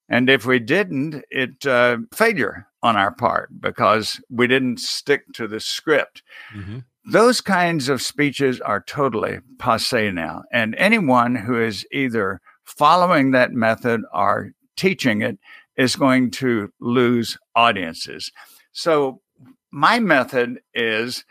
and 0.10 0.30
if 0.30 0.46
we 0.46 0.60
didn't, 0.60 1.24
it 1.30 1.66
uh, 1.66 1.98
failure 2.14 2.68
on 2.82 2.96
our 2.96 3.12
part 3.14 3.50
because 3.60 4.22
we 4.30 4.48
didn't 4.48 4.80
stick 4.80 5.24
to 5.34 5.48
the 5.48 5.60
script. 5.60 6.24
Mm-hmm. 6.56 6.80
Those 7.12 7.42
kinds 7.42 7.90
of 7.90 8.02
speeches 8.02 8.62
are 8.62 8.82
totally 8.82 9.40
passe 9.60 10.12
now. 10.12 10.44
And 10.52 10.76
anyone 10.76 11.36
who 11.36 11.62
is 11.62 11.86
either 11.92 12.42
following 12.64 13.32
that 13.32 13.52
method 13.52 14.02
or 14.14 14.52
teaching 14.76 15.22
it 15.22 15.38
is 15.76 15.96
going 15.96 16.32
to 16.32 16.72
lose 16.80 17.38
audiences. 17.56 18.32
So, 18.72 19.22
my 19.70 20.00
method 20.00 20.60
is 20.74 21.26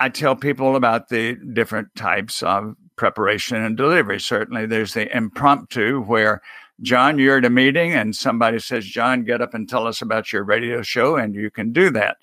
I 0.00 0.08
tell 0.08 0.36
people 0.36 0.76
about 0.76 1.08
the 1.08 1.34
different 1.34 1.94
types 1.94 2.42
of 2.42 2.76
preparation 2.96 3.56
and 3.56 3.76
delivery. 3.76 4.20
Certainly, 4.20 4.66
there's 4.66 4.94
the 4.94 5.14
impromptu 5.16 6.02
where 6.02 6.42
John, 6.80 7.18
you're 7.18 7.38
at 7.38 7.44
a 7.44 7.50
meeting 7.50 7.92
and 7.92 8.16
somebody 8.16 8.58
says, 8.58 8.84
John, 8.84 9.24
get 9.24 9.40
up 9.40 9.54
and 9.54 9.68
tell 9.68 9.86
us 9.86 10.02
about 10.02 10.32
your 10.32 10.42
radio 10.42 10.82
show, 10.82 11.16
and 11.16 11.34
you 11.34 11.50
can 11.50 11.72
do 11.72 11.90
that. 11.90 12.16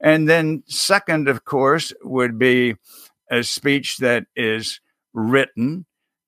And 0.00 0.28
then, 0.28 0.62
second, 0.66 1.28
of 1.28 1.44
course, 1.44 1.92
would 2.02 2.38
be 2.38 2.76
a 3.30 3.42
speech 3.42 3.98
that 3.98 4.26
is 4.34 4.80
written 5.12 5.86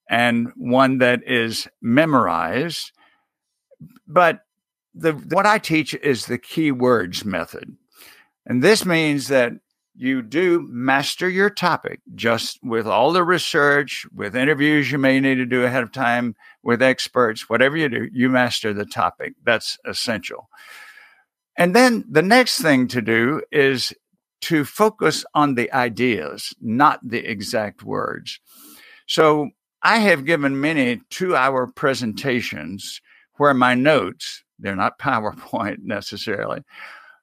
and 0.09 0.53
one 0.57 0.99
that 0.99 1.23
is 1.27 1.67
memorized. 1.81 2.93
But 4.07 4.41
the, 4.95 5.13
what 5.13 5.47
I 5.47 5.59
teach 5.59 5.95
is 5.95 6.27
the 6.27 6.39
key 6.39 6.73
words 6.73 7.25
method. 7.25 7.77
And 8.47 8.63
this 8.63 8.87
means 8.87 9.29
that 9.29 9.53
you 9.97 10.23
do 10.23 10.67
master 10.71 11.29
your 11.29 11.51
topic 11.51 12.01
just 12.15 12.59
with 12.63 12.87
all 12.87 13.13
the 13.13 13.25
research, 13.25 14.07
with 14.15 14.37
interviews 14.37 14.91
you 14.91 14.99
may 14.99 15.21
need 15.21 15.37
to 15.37 15.47
do 15.47 15.65
ahead 15.65 15.83
of 15.83 15.93
time 15.93 16.35
with 16.63 16.83
experts, 16.83 17.49
whatever 17.49 17.77
you 17.77 17.89
do, 17.89 18.09
you 18.13 18.29
master 18.29 18.73
the 18.73 18.85
topic. 18.85 19.35
That's 19.45 19.79
essential. 19.85 20.49
And 21.57 21.75
then 21.75 22.05
the 22.09 22.23
next 22.23 22.61
thing 22.61 22.89
to 22.89 23.01
do 23.01 23.43
is 23.51 23.95
to 24.43 24.65
focus 24.65 25.25
on 25.35 25.55
the 25.55 25.73
ideas, 25.73 26.53
not 26.61 27.01
the 27.03 27.25
exact 27.25 27.83
words. 27.83 28.39
So 29.07 29.51
I 29.83 29.99
have 29.99 30.27
given 30.27 30.61
many 30.61 31.01
two 31.11 31.35
hour 31.35 31.67
presentations 31.67 33.01
where 33.37 33.55
my 33.55 33.75
notes, 33.75 34.43
they're 34.59 34.77
not 34.77 34.99
PowerPoint 35.01 35.79
necessarily, 35.83 36.63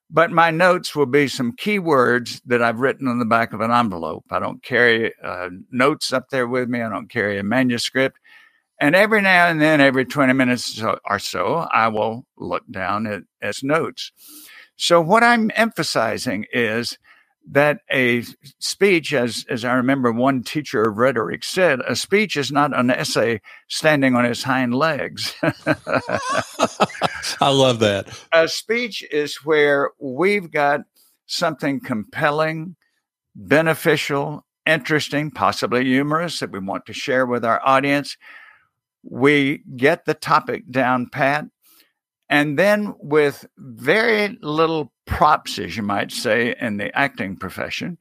but 0.09 0.31
my 0.31 0.51
notes 0.51 0.95
will 0.95 1.05
be 1.05 1.27
some 1.27 1.53
keywords 1.55 2.41
that 2.45 2.61
I've 2.61 2.79
written 2.79 3.07
on 3.07 3.19
the 3.19 3.25
back 3.25 3.53
of 3.53 3.61
an 3.61 3.71
envelope. 3.71 4.25
I 4.29 4.39
don't 4.39 4.63
carry 4.63 5.13
uh, 5.23 5.49
notes 5.71 6.13
up 6.13 6.29
there 6.29 6.47
with 6.47 6.69
me. 6.69 6.81
I 6.81 6.89
don't 6.89 7.09
carry 7.09 7.37
a 7.37 7.43
manuscript. 7.43 8.19
And 8.79 8.95
every 8.95 9.21
now 9.21 9.47
and 9.47 9.61
then, 9.61 9.79
every 9.81 10.05
20 10.05 10.33
minutes 10.33 10.81
or 11.05 11.19
so, 11.19 11.67
I 11.71 11.87
will 11.87 12.25
look 12.37 12.63
down 12.69 13.07
at, 13.07 13.21
at 13.41 13.63
notes. 13.63 14.11
So, 14.75 14.99
what 14.99 15.23
I'm 15.23 15.51
emphasizing 15.55 16.45
is 16.51 16.97
that 17.51 17.79
a 17.91 18.23
speech, 18.59 19.13
as, 19.13 19.45
as 19.49 19.65
I 19.65 19.73
remember 19.73 20.11
one 20.11 20.43
teacher 20.43 20.83
of 20.83 20.97
rhetoric 20.97 21.43
said, 21.43 21.79
a 21.81 21.95
speech 21.95 22.37
is 22.37 22.51
not 22.51 22.77
an 22.77 22.89
essay 22.89 23.41
standing 23.67 24.15
on 24.15 24.25
its 24.25 24.43
hind 24.43 24.73
legs. 24.73 25.33
I 27.41 27.49
love 27.49 27.79
that. 27.79 28.07
A 28.31 28.47
speech 28.47 29.03
is 29.11 29.35
where 29.43 29.91
we've 29.99 30.49
got 30.51 30.81
something 31.25 31.81
compelling, 31.81 32.75
beneficial, 33.35 34.45
interesting, 34.65 35.31
possibly 35.31 35.83
humorous 35.83 36.39
that 36.39 36.51
we 36.51 36.59
want 36.59 36.85
to 36.85 36.93
share 36.93 37.25
with 37.25 37.43
our 37.43 37.61
audience. 37.65 38.17
We 39.03 39.63
get 39.75 40.05
the 40.05 40.13
topic 40.13 40.63
down 40.71 41.09
pat. 41.11 41.45
And 42.29 42.57
then, 42.57 42.95
with 42.99 43.45
very 43.57 44.37
little 44.41 44.92
props, 45.05 45.59
as 45.59 45.75
you 45.75 45.83
might 45.83 46.11
say, 46.11 46.55
in 46.59 46.77
the 46.77 46.95
acting 46.97 47.35
profession, 47.35 47.97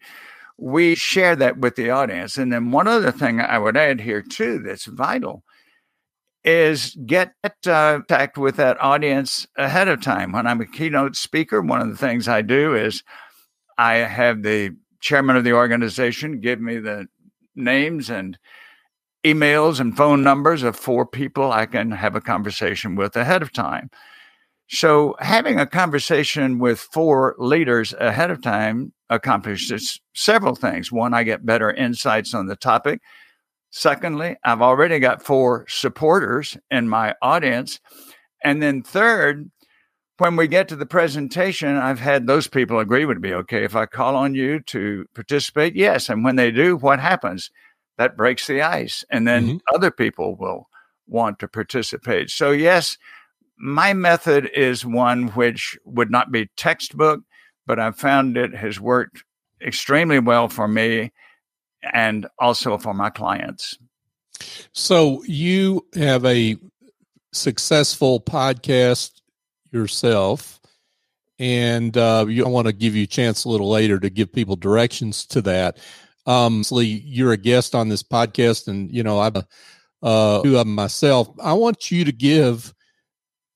we 0.58 0.94
share 0.94 1.34
that 1.36 1.58
with 1.58 1.76
the 1.76 1.90
audience. 1.90 2.38
And 2.38 2.52
then 2.52 2.70
one 2.70 2.88
other 2.88 3.10
thing 3.10 3.40
I 3.40 3.58
would 3.58 3.76
add 3.76 4.00
here 4.00 4.22
too 4.22 4.60
that's 4.60 4.84
vital 4.84 5.42
is 6.44 6.96
get 7.06 7.34
uh, 7.44 7.50
contact 7.64 8.36
with 8.36 8.56
that 8.56 8.80
audience 8.80 9.46
ahead 9.56 9.88
of 9.88 10.02
time. 10.02 10.32
When 10.32 10.46
I'm 10.46 10.60
a 10.60 10.66
keynote 10.66 11.16
speaker, 11.16 11.60
one 11.60 11.80
of 11.80 11.88
the 11.88 11.96
things 11.96 12.28
I 12.28 12.42
do 12.42 12.74
is 12.74 13.02
I 13.78 13.94
have 13.94 14.42
the 14.42 14.76
chairman 15.00 15.36
of 15.36 15.44
the 15.44 15.52
organization 15.52 16.40
give 16.40 16.60
me 16.60 16.78
the 16.78 17.06
names 17.54 18.10
and 18.10 18.38
emails 19.24 19.78
and 19.78 19.96
phone 19.96 20.22
numbers 20.22 20.62
of 20.62 20.76
four 20.76 21.06
people 21.06 21.52
I 21.52 21.66
can 21.66 21.92
have 21.92 22.16
a 22.16 22.20
conversation 22.20 22.96
with 22.96 23.16
ahead 23.16 23.42
of 23.42 23.52
time. 23.52 23.90
So, 24.74 25.16
having 25.20 25.60
a 25.60 25.66
conversation 25.66 26.58
with 26.58 26.80
four 26.80 27.34
leaders 27.36 27.92
ahead 28.00 28.30
of 28.30 28.40
time 28.40 28.94
accomplishes 29.10 30.00
several 30.14 30.54
things. 30.54 30.90
One, 30.90 31.12
I 31.12 31.24
get 31.24 31.44
better 31.44 31.70
insights 31.70 32.32
on 32.32 32.46
the 32.46 32.56
topic. 32.56 33.02
Secondly, 33.68 34.36
I've 34.42 34.62
already 34.62 34.98
got 34.98 35.22
four 35.22 35.66
supporters 35.68 36.56
in 36.70 36.88
my 36.88 37.14
audience. 37.20 37.80
And 38.42 38.62
then, 38.62 38.82
third, 38.82 39.50
when 40.16 40.36
we 40.36 40.48
get 40.48 40.68
to 40.68 40.76
the 40.76 40.86
presentation, 40.86 41.76
I've 41.76 42.00
had 42.00 42.26
those 42.26 42.48
people 42.48 42.78
agree 42.78 43.04
with 43.04 43.18
me. 43.18 43.34
Okay, 43.34 43.64
if 43.64 43.76
I 43.76 43.84
call 43.84 44.16
on 44.16 44.34
you 44.34 44.60
to 44.60 45.04
participate, 45.14 45.76
yes. 45.76 46.08
And 46.08 46.24
when 46.24 46.36
they 46.36 46.50
do, 46.50 46.78
what 46.78 46.98
happens? 46.98 47.50
That 47.98 48.16
breaks 48.16 48.46
the 48.46 48.62
ice. 48.62 49.04
And 49.10 49.28
then 49.28 49.46
mm-hmm. 49.46 49.74
other 49.74 49.90
people 49.90 50.34
will 50.34 50.68
want 51.06 51.38
to 51.40 51.48
participate. 51.48 52.30
So, 52.30 52.52
yes, 52.52 52.96
my 53.62 53.94
method 53.94 54.50
is 54.56 54.84
one 54.84 55.28
which 55.28 55.78
would 55.84 56.10
not 56.10 56.32
be 56.32 56.50
textbook, 56.56 57.20
but 57.64 57.78
I've 57.78 57.96
found 57.96 58.36
it 58.36 58.52
has 58.56 58.80
worked 58.80 59.22
extremely 59.64 60.18
well 60.18 60.48
for 60.48 60.66
me 60.66 61.12
and 61.92 62.26
also 62.40 62.76
for 62.76 62.92
my 62.92 63.08
clients. 63.08 63.78
So 64.72 65.22
you 65.28 65.86
have 65.94 66.24
a 66.24 66.56
successful 67.32 68.20
podcast 68.20 69.20
yourself, 69.70 70.60
and 71.38 71.96
uh, 71.96 72.26
you, 72.28 72.44
I 72.44 72.48
want 72.48 72.66
to 72.66 72.72
give 72.72 72.96
you 72.96 73.04
a 73.04 73.06
chance 73.06 73.44
a 73.44 73.48
little 73.48 73.70
later 73.70 74.00
to 74.00 74.10
give 74.10 74.32
people 74.32 74.56
directions 74.56 75.24
to 75.26 75.40
that. 75.42 75.78
Um, 76.26 76.64
so 76.64 76.80
you're 76.80 77.32
a 77.32 77.36
guest 77.36 77.76
on 77.76 77.90
this 77.90 78.02
podcast, 78.02 78.66
and 78.66 78.92
you 78.92 79.04
know 79.04 79.20
I'm 79.20 79.36
uh, 80.02 80.42
two 80.42 80.58
of 80.58 80.66
them 80.66 80.74
myself. 80.74 81.28
I 81.40 81.52
want 81.52 81.92
you 81.92 82.04
to 82.04 82.12
give 82.12 82.74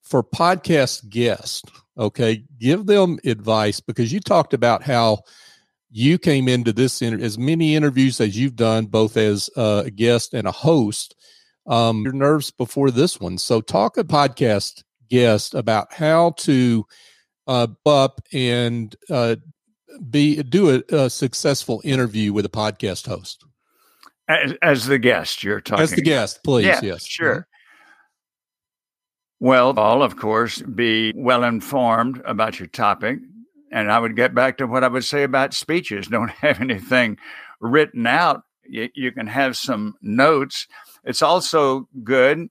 for 0.07 0.23
podcast 0.23 1.09
guests. 1.09 1.61
Okay, 1.97 2.43
give 2.59 2.85
them 2.85 3.19
advice 3.25 3.79
because 3.79 4.13
you 4.13 4.19
talked 4.19 4.53
about 4.53 4.83
how 4.83 5.19
you 5.89 6.17
came 6.17 6.47
into 6.47 6.71
this 6.71 7.01
inter- 7.01 7.23
as 7.23 7.37
many 7.37 7.75
interviews 7.75 8.21
as 8.21 8.37
you've 8.37 8.55
done, 8.55 8.85
both 8.85 9.17
as 9.17 9.49
a 9.55 9.91
guest 9.93 10.33
and 10.33 10.47
a 10.47 10.51
host. 10.51 11.15
Um, 11.65 12.03
your 12.03 12.13
nerves 12.13 12.49
before 12.49 12.91
this 12.91 13.19
one. 13.19 13.37
So, 13.37 13.59
talk 13.59 13.97
a 13.97 14.03
podcast 14.03 14.83
guest 15.09 15.53
about 15.53 15.91
how 15.91 16.31
to 16.37 16.85
uh, 17.45 17.67
up 17.85 18.21
and 18.31 18.95
uh, 19.09 19.37
be 20.09 20.41
do 20.43 20.81
a, 20.89 20.95
a, 20.95 21.09
successful 21.09 21.81
interview 21.83 22.31
with 22.31 22.45
a 22.45 22.49
podcast 22.49 23.07
host. 23.07 23.45
As, 24.29 24.53
as 24.61 24.85
the 24.85 24.99
guest, 24.99 25.43
you're 25.43 25.61
talking. 25.61 25.83
As 25.83 25.91
the 25.91 26.01
guest, 26.01 26.43
please. 26.43 26.65
Yeah, 26.65 26.79
yes, 26.81 27.05
sure. 27.05 27.47
Well, 29.39 29.77
all 29.77 30.01
of 30.01 30.15
course, 30.15 30.61
be 30.61 31.13
well 31.15 31.43
informed 31.43 32.21
about 32.25 32.59
your 32.59 32.67
topic. 32.67 33.19
And 33.71 33.91
I 33.91 33.99
would 33.99 34.15
get 34.15 34.33
back 34.33 34.57
to 34.57 34.67
what 34.67 34.83
I 34.83 34.87
would 34.87 35.05
say 35.05 35.23
about 35.23 35.53
speeches. 35.53 36.07
Don't 36.11 36.31
have 36.31 36.61
anything 36.61 37.17
written 37.59 38.07
out. 38.07 38.43
You, 38.63 38.89
you 38.95 39.11
can 39.11 39.27
have 39.27 39.55
some 39.55 39.95
notes. 40.01 40.67
It's 41.03 41.21
also 41.21 41.87
good, 42.03 42.49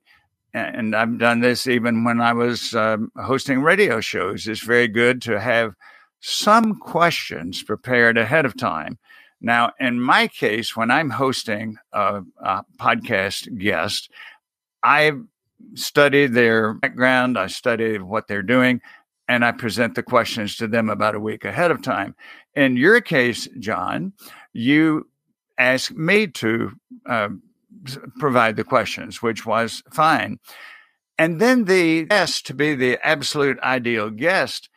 and 0.55 0.97
I've 0.97 1.19
done 1.19 1.41
this 1.41 1.67
even 1.67 2.05
when 2.05 2.23
I 2.23 2.33
was 2.33 2.75
um, 2.75 3.13
hosting 3.17 3.61
radio 3.61 4.01
shows. 4.01 4.49
It's 4.49 4.63
very 4.63 4.89
good 4.89 5.21
to 5.23 5.39
have 5.39 5.75
some 6.21 6.77
questions 6.77 7.63
prepared 7.63 8.17
ahead 8.17 8.47
of 8.47 8.57
time. 8.57 8.99
Now, 9.43 9.73
in 9.79 10.01
my 10.01 10.29
case, 10.29 10.75
when 10.75 10.91
I'm 10.91 11.11
hosting 11.11 11.77
a, 11.93 12.23
a 12.43 12.65
podcast 12.81 13.59
guest, 13.59 14.11
I 14.83 15.13
study 15.75 16.27
their 16.27 16.75
background, 16.75 17.39
I 17.39 17.47
study 17.47 17.99
what 17.99 18.29
they're 18.29 18.43
doing, 18.43 18.81
and 19.29 19.45
I 19.45 19.53
present 19.53 19.95
the 19.95 20.03
questions 20.03 20.57
to 20.57 20.69
them 20.69 20.89
about 20.89 21.15
a 21.15 21.21
week 21.21 21.45
ahead 21.45 21.71
of 21.71 21.83
time. 21.83 22.15
In 22.55 22.77
your 22.77 23.01
case, 23.01 23.49
John, 23.59 24.13
you 24.53 25.09
asked 25.59 25.95
me 25.95 26.27
to 26.29 26.73
uh, 27.07 27.29
provide 28.19 28.57
the 28.57 28.65
questions, 28.65 29.23
which 29.23 29.45
was 29.45 29.83
fine. 29.93 30.39
And 31.19 31.41
then 31.41 31.65
the 31.65 32.05
guest, 32.05 32.47
to 32.47 32.55
be 32.55 32.75
the 32.75 32.99
absolute 33.07 33.59
ideal 33.61 34.11
guest, 34.11 34.69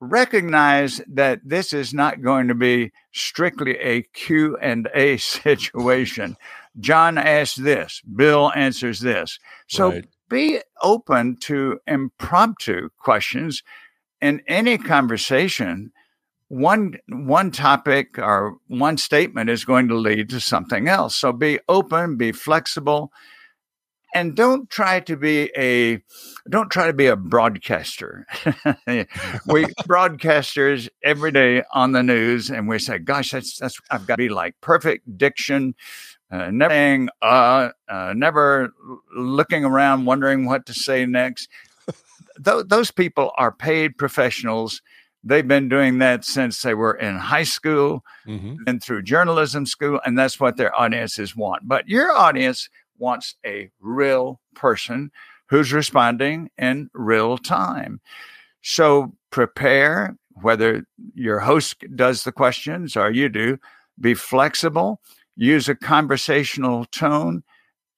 recognize 0.00 1.00
that 1.08 1.40
this 1.44 1.72
is 1.72 1.92
not 1.92 2.22
going 2.22 2.46
to 2.48 2.54
be 2.54 2.92
strictly 3.12 3.76
a 3.78 4.02
Q 4.14 4.56
and 4.58 4.88
A 4.94 5.16
situation. 5.18 6.36
John 6.78 7.18
asks 7.18 7.56
this, 7.56 8.00
Bill 8.02 8.52
answers 8.54 9.00
this. 9.00 9.40
So 9.66 9.90
right 9.90 10.06
be 10.28 10.60
open 10.82 11.36
to 11.40 11.80
impromptu 11.86 12.90
questions 12.98 13.62
in 14.20 14.42
any 14.46 14.78
conversation. 14.78 15.92
One 16.48 16.98
one 17.08 17.50
topic 17.50 18.18
or 18.18 18.56
one 18.68 18.96
statement 18.96 19.50
is 19.50 19.64
going 19.64 19.88
to 19.88 19.94
lead 19.94 20.30
to 20.30 20.40
something 20.40 20.88
else. 20.88 21.14
So 21.14 21.32
be 21.32 21.60
open 21.68 22.16
be 22.16 22.32
flexible 22.32 23.12
and 24.14 24.34
don't 24.34 24.70
try 24.70 25.00
to 25.00 25.16
be 25.16 25.50
a 25.56 26.02
don't 26.48 26.70
try 26.70 26.86
to 26.86 26.92
be 26.92 27.06
a 27.06 27.16
broadcaster. 27.16 28.26
We 29.46 29.64
broadcasters 29.86 30.88
every 31.04 31.32
day 31.32 31.62
on 31.72 31.92
the 31.92 32.02
news 32.02 32.50
and 32.50 32.68
we 32.68 32.78
say 32.78 32.98
gosh 32.98 33.30
that's 33.30 33.58
that's 33.58 33.80
i've 33.90 34.06
got 34.06 34.14
to 34.14 34.18
be 34.18 34.28
like 34.28 34.54
perfect 34.60 35.18
diction 35.18 35.74
uh, 36.30 36.50
never 36.50 36.72
saying, 36.72 37.08
uh, 37.22 37.70
uh, 37.88 38.12
never 38.14 38.72
looking 39.16 39.64
around 39.64 40.04
wondering 40.04 40.44
what 40.44 40.66
to 40.66 40.74
say 40.74 41.06
next. 41.06 41.48
Th- 42.44 42.64
those 42.66 42.90
people 42.90 43.32
are 43.36 43.52
paid 43.52 43.96
professionals. 43.96 44.82
They've 45.24 45.46
been 45.46 45.68
doing 45.68 45.98
that 45.98 46.24
since 46.24 46.62
they 46.62 46.74
were 46.74 46.94
in 46.94 47.16
high 47.16 47.44
school 47.44 48.04
mm-hmm. 48.26 48.56
and 48.66 48.82
through 48.82 49.02
journalism 49.02 49.66
school, 49.66 50.00
and 50.04 50.18
that's 50.18 50.38
what 50.38 50.56
their 50.56 50.78
audiences 50.78 51.34
want. 51.34 51.66
But 51.66 51.88
your 51.88 52.12
audience 52.12 52.68
wants 52.98 53.36
a 53.44 53.70
real 53.80 54.40
person 54.54 55.10
who's 55.48 55.72
responding 55.72 56.50
in 56.58 56.90
real 56.92 57.38
time. 57.38 58.00
So 58.60 59.14
prepare, 59.30 60.16
whether 60.34 60.84
your 61.14 61.40
host 61.40 61.84
does 61.94 62.24
the 62.24 62.32
questions 62.32 62.96
or 62.96 63.10
you 63.10 63.28
do, 63.28 63.58
be 64.00 64.14
flexible 64.14 65.00
use 65.38 65.68
a 65.68 65.74
conversational 65.74 66.84
tone, 66.86 67.42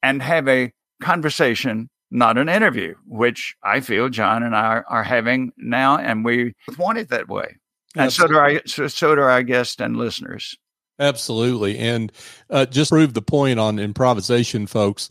and 0.03 0.22
have 0.22 0.46
a 0.46 0.72
conversation, 1.03 1.90
not 2.11 2.38
an 2.38 2.48
interview, 2.48 2.94
which 3.07 3.57
I 3.64 3.81
feel 3.81 4.09
John 4.09 4.42
and 4.42 4.55
I 4.55 4.66
are, 4.66 4.85
are 4.88 5.03
having 5.03 5.53
now, 5.57 5.98
and 5.98 6.24
we 6.24 6.55
want 6.79 6.98
it 6.98 7.09
that 7.09 7.29
way. 7.29 7.57
And 7.96 8.12
so 8.12 8.29
do 8.29 8.37
our 8.37 8.61
so, 8.66 8.87
so 8.87 9.16
do 9.16 9.22
our 9.22 9.42
guests 9.42 9.81
and 9.81 9.96
listeners. 9.96 10.57
Absolutely, 11.00 11.79
and 11.79 12.12
uh, 12.50 12.66
just 12.66 12.90
prove 12.90 13.14
the 13.14 13.22
point 13.22 13.59
on 13.59 13.79
improvisation, 13.79 14.66
folks. 14.66 15.09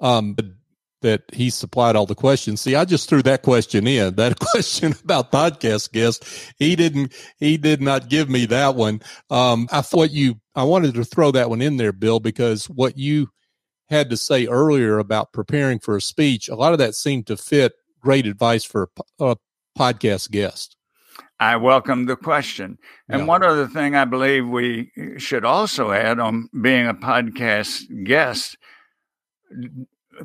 Um, 0.00 0.36
that 1.02 1.22
he 1.32 1.50
supplied 1.50 1.96
all 1.96 2.06
the 2.06 2.14
questions. 2.14 2.60
See, 2.60 2.74
I 2.74 2.84
just 2.84 3.08
threw 3.08 3.22
that 3.22 3.42
question 3.42 3.86
in. 3.86 4.14
That 4.16 4.38
question 4.40 4.94
about 5.04 5.32
podcast 5.32 5.92
guests, 5.92 6.52
he 6.58 6.76
didn't. 6.76 7.12
He 7.38 7.56
did 7.56 7.80
not 7.80 8.08
give 8.08 8.28
me 8.28 8.46
that 8.46 8.74
one. 8.74 9.00
Um, 9.30 9.68
I 9.70 9.82
thought 9.82 10.10
you. 10.10 10.40
I 10.54 10.64
wanted 10.64 10.94
to 10.94 11.04
throw 11.04 11.30
that 11.32 11.50
one 11.50 11.62
in 11.62 11.76
there, 11.76 11.92
Bill, 11.92 12.20
because 12.20 12.66
what 12.66 12.98
you 12.98 13.30
had 13.88 14.10
to 14.10 14.16
say 14.16 14.46
earlier 14.46 14.98
about 14.98 15.32
preparing 15.32 15.78
for 15.78 15.96
a 15.96 16.00
speech, 16.00 16.48
a 16.48 16.54
lot 16.54 16.72
of 16.72 16.78
that 16.78 16.94
seemed 16.94 17.26
to 17.28 17.36
fit 17.36 17.72
great 18.00 18.26
advice 18.26 18.64
for 18.64 18.90
a, 19.18 19.24
a 19.24 19.36
podcast 19.78 20.30
guest. 20.30 20.76
I 21.40 21.56
welcome 21.56 22.06
the 22.06 22.16
question. 22.16 22.78
And 23.08 23.20
yeah. 23.20 23.26
one 23.26 23.44
other 23.44 23.68
thing 23.68 23.94
I 23.94 24.04
believe 24.04 24.48
we 24.48 24.90
should 25.18 25.44
also 25.44 25.92
add 25.92 26.18
on 26.18 26.48
being 26.60 26.88
a 26.88 26.94
podcast 26.94 28.04
guest 28.04 28.56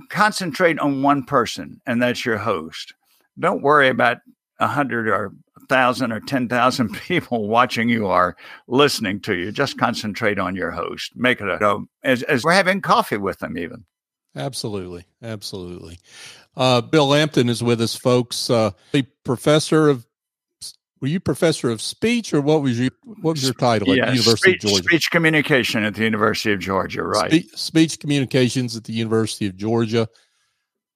concentrate 0.10 0.79
on 0.79 1.01
one 1.01 1.23
person, 1.23 1.82
and 1.86 2.01
that's 2.01 2.25
your 2.25 2.38
host. 2.38 2.93
Don't 3.39 3.62
worry 3.62 3.89
about 3.89 4.17
a 4.60 4.67
hundred 4.67 5.08
or 5.08 5.34
a 5.58 5.65
thousand 5.67 6.12
or 6.12 6.19
ten 6.19 6.47
thousand 6.47 6.93
people 7.08 7.47
watching 7.47 7.89
you 7.89 8.08
or 8.08 8.36
listening 8.67 9.19
to 9.21 9.36
you. 9.36 9.51
Just 9.51 9.77
concentrate 9.77 10.39
on 10.39 10.56
your 10.56 10.71
host. 10.71 11.15
Make 11.15 11.41
it 11.41 11.47
a 11.47 11.79
as, 12.03 12.23
as 12.23 12.43
we're 12.43 12.53
having 12.53 12.82
coffee 12.82 13.17
with 13.17 13.39
them, 13.39 13.58
even. 13.58 13.86
Absolutely, 14.36 15.06
absolutely. 15.21 15.99
Uh, 16.56 16.82
Bill 16.82 17.08
Lampton 17.08 17.49
is 17.49 17.63
with 17.63 17.82
us, 17.82 17.95
folks. 17.95 18.49
Uh, 18.49 18.71
a 18.93 19.03
professor 19.23 19.89
of 19.89 20.06
were 21.04 21.10
you 21.10 21.20
professor 21.20 21.70
of 21.70 21.82
speech 21.82 22.34
or 22.34 22.39
what 22.39 22.62
was 22.62 22.80
your 22.80 22.89
what 23.04 23.34
was 23.34 23.44
your 23.44 23.54
title 23.54 23.92
at 23.92 23.96
the 24.06 24.12
University 24.13 24.52
speech, 24.52 24.63
of 24.63 24.70
Georgia? 24.70 24.84
Speech 24.84 25.12
communication 25.12 25.84
at 25.84 25.96
the 25.96 26.04
University 26.06 26.54
of 26.54 26.60
Georgia, 26.60 27.04
right? 27.04 27.44
Spe- 27.44 27.58
speech 27.58 28.00
communications 28.00 28.78
at 28.78 28.86
the 28.86 28.94
University 28.94 29.46
of 29.46 29.58
Georgia. 29.58 30.08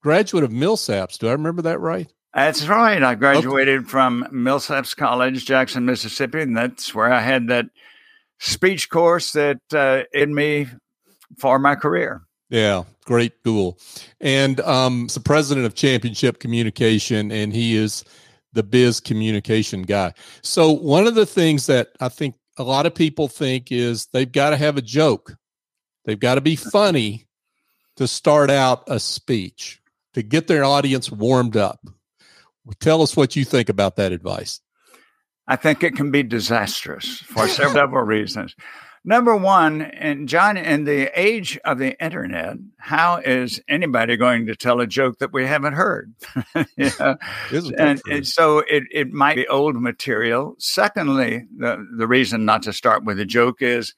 Graduate 0.02 0.46
of 0.46 0.52
Millsaps. 0.52 1.18
Do 1.18 1.28
I 1.28 1.34
remember 1.34 1.62
that 1.64 1.82
right? 1.82 2.10
That's 2.34 2.66
right. 2.70 3.04
I 3.04 3.16
graduated 3.16 3.80
okay. 3.82 3.90
from 3.90 4.26
Millsaps 4.32 4.96
College, 4.96 5.46
Jackson, 5.46 5.84
Mississippi, 5.84 6.40
and 6.40 6.56
that's 6.56 6.96
where 6.96 7.12
I 7.12 7.20
had 7.20 7.48
that 7.48 7.66
speech 8.40 8.90
course 8.90 9.34
that 9.34 9.60
uh, 9.74 10.04
in 10.14 10.34
me 10.34 10.68
for 11.38 11.60
my 11.60 11.76
career. 11.76 12.22
Yeah, 12.50 12.86
great 13.04 13.34
school. 13.42 13.78
And 14.22 14.62
um, 14.62 15.08
the 15.14 15.20
president 15.20 15.66
of 15.66 15.76
Championship 15.76 16.40
Communication, 16.40 17.30
and 17.30 17.52
he 17.52 17.76
is 17.76 18.06
the 18.58 18.64
biz 18.64 19.00
communication 19.00 19.84
guy. 19.84 20.12
So, 20.42 20.72
one 20.72 21.06
of 21.06 21.14
the 21.14 21.28
things 21.28 21.68
that 21.68 21.90
I 22.02 22.10
think 22.10 22.36
a 22.58 22.64
lot 22.64 22.88
of 22.88 22.96
people 22.96 23.28
think 23.28 23.72
is 23.72 24.08
they've 24.08 24.32
got 24.32 24.50
to 24.50 24.58
have 24.58 24.78
a 24.78 24.82
joke, 24.82 25.38
they've 26.06 26.20
got 26.20 26.36
to 26.36 26.42
be 26.42 26.56
funny 26.56 27.28
to 27.98 28.08
start 28.08 28.50
out 28.50 28.84
a 28.88 29.00
speech 29.00 29.80
to 30.16 30.24
get 30.24 30.48
their 30.48 30.64
audience 30.64 31.12
warmed 31.12 31.56
up. 31.56 31.80
Tell 32.80 33.04
us 33.04 33.16
what 33.16 33.36
you 33.36 33.46
think 33.46 33.70
about 33.70 33.96
that 33.98 34.12
advice. 34.12 34.60
I 35.48 35.56
think 35.56 35.84
it 35.84 35.96
can 35.96 36.10
be 36.10 36.24
disastrous 36.24 37.20
for 37.20 37.48
several 37.48 38.04
reasons. 38.04 38.56
Number 39.08 39.38
one, 39.38 39.84
and 39.84 40.28
John, 40.28 40.58
in 40.58 40.84
the 40.84 41.10
age 41.18 41.58
of 41.64 41.78
the 41.78 41.98
internet, 42.04 42.58
how 42.78 43.20
is 43.20 43.62
anybody 43.70 44.18
going 44.18 44.48
to 44.48 44.56
tell 44.58 44.82
a 44.82 44.86
joke 44.86 45.20
that 45.20 45.32
we 45.32 45.46
haven't 45.46 45.76
heard? 45.76 46.14
and, 46.78 48.02
and, 48.12 48.28
so 48.28 48.60
it, 48.60 48.84
it 48.92 49.14
might 49.14 49.38
be 49.38 49.48
old 49.48 49.82
material. 49.82 50.56
Secondly, 50.60 51.46
the, 51.58 51.88
the 51.98 52.06
reason 52.06 52.44
not 52.44 52.64
to 52.64 52.74
start 52.74 53.06
with 53.06 53.18
a 53.22 53.26
joke 53.26 53.62
is 53.62 53.96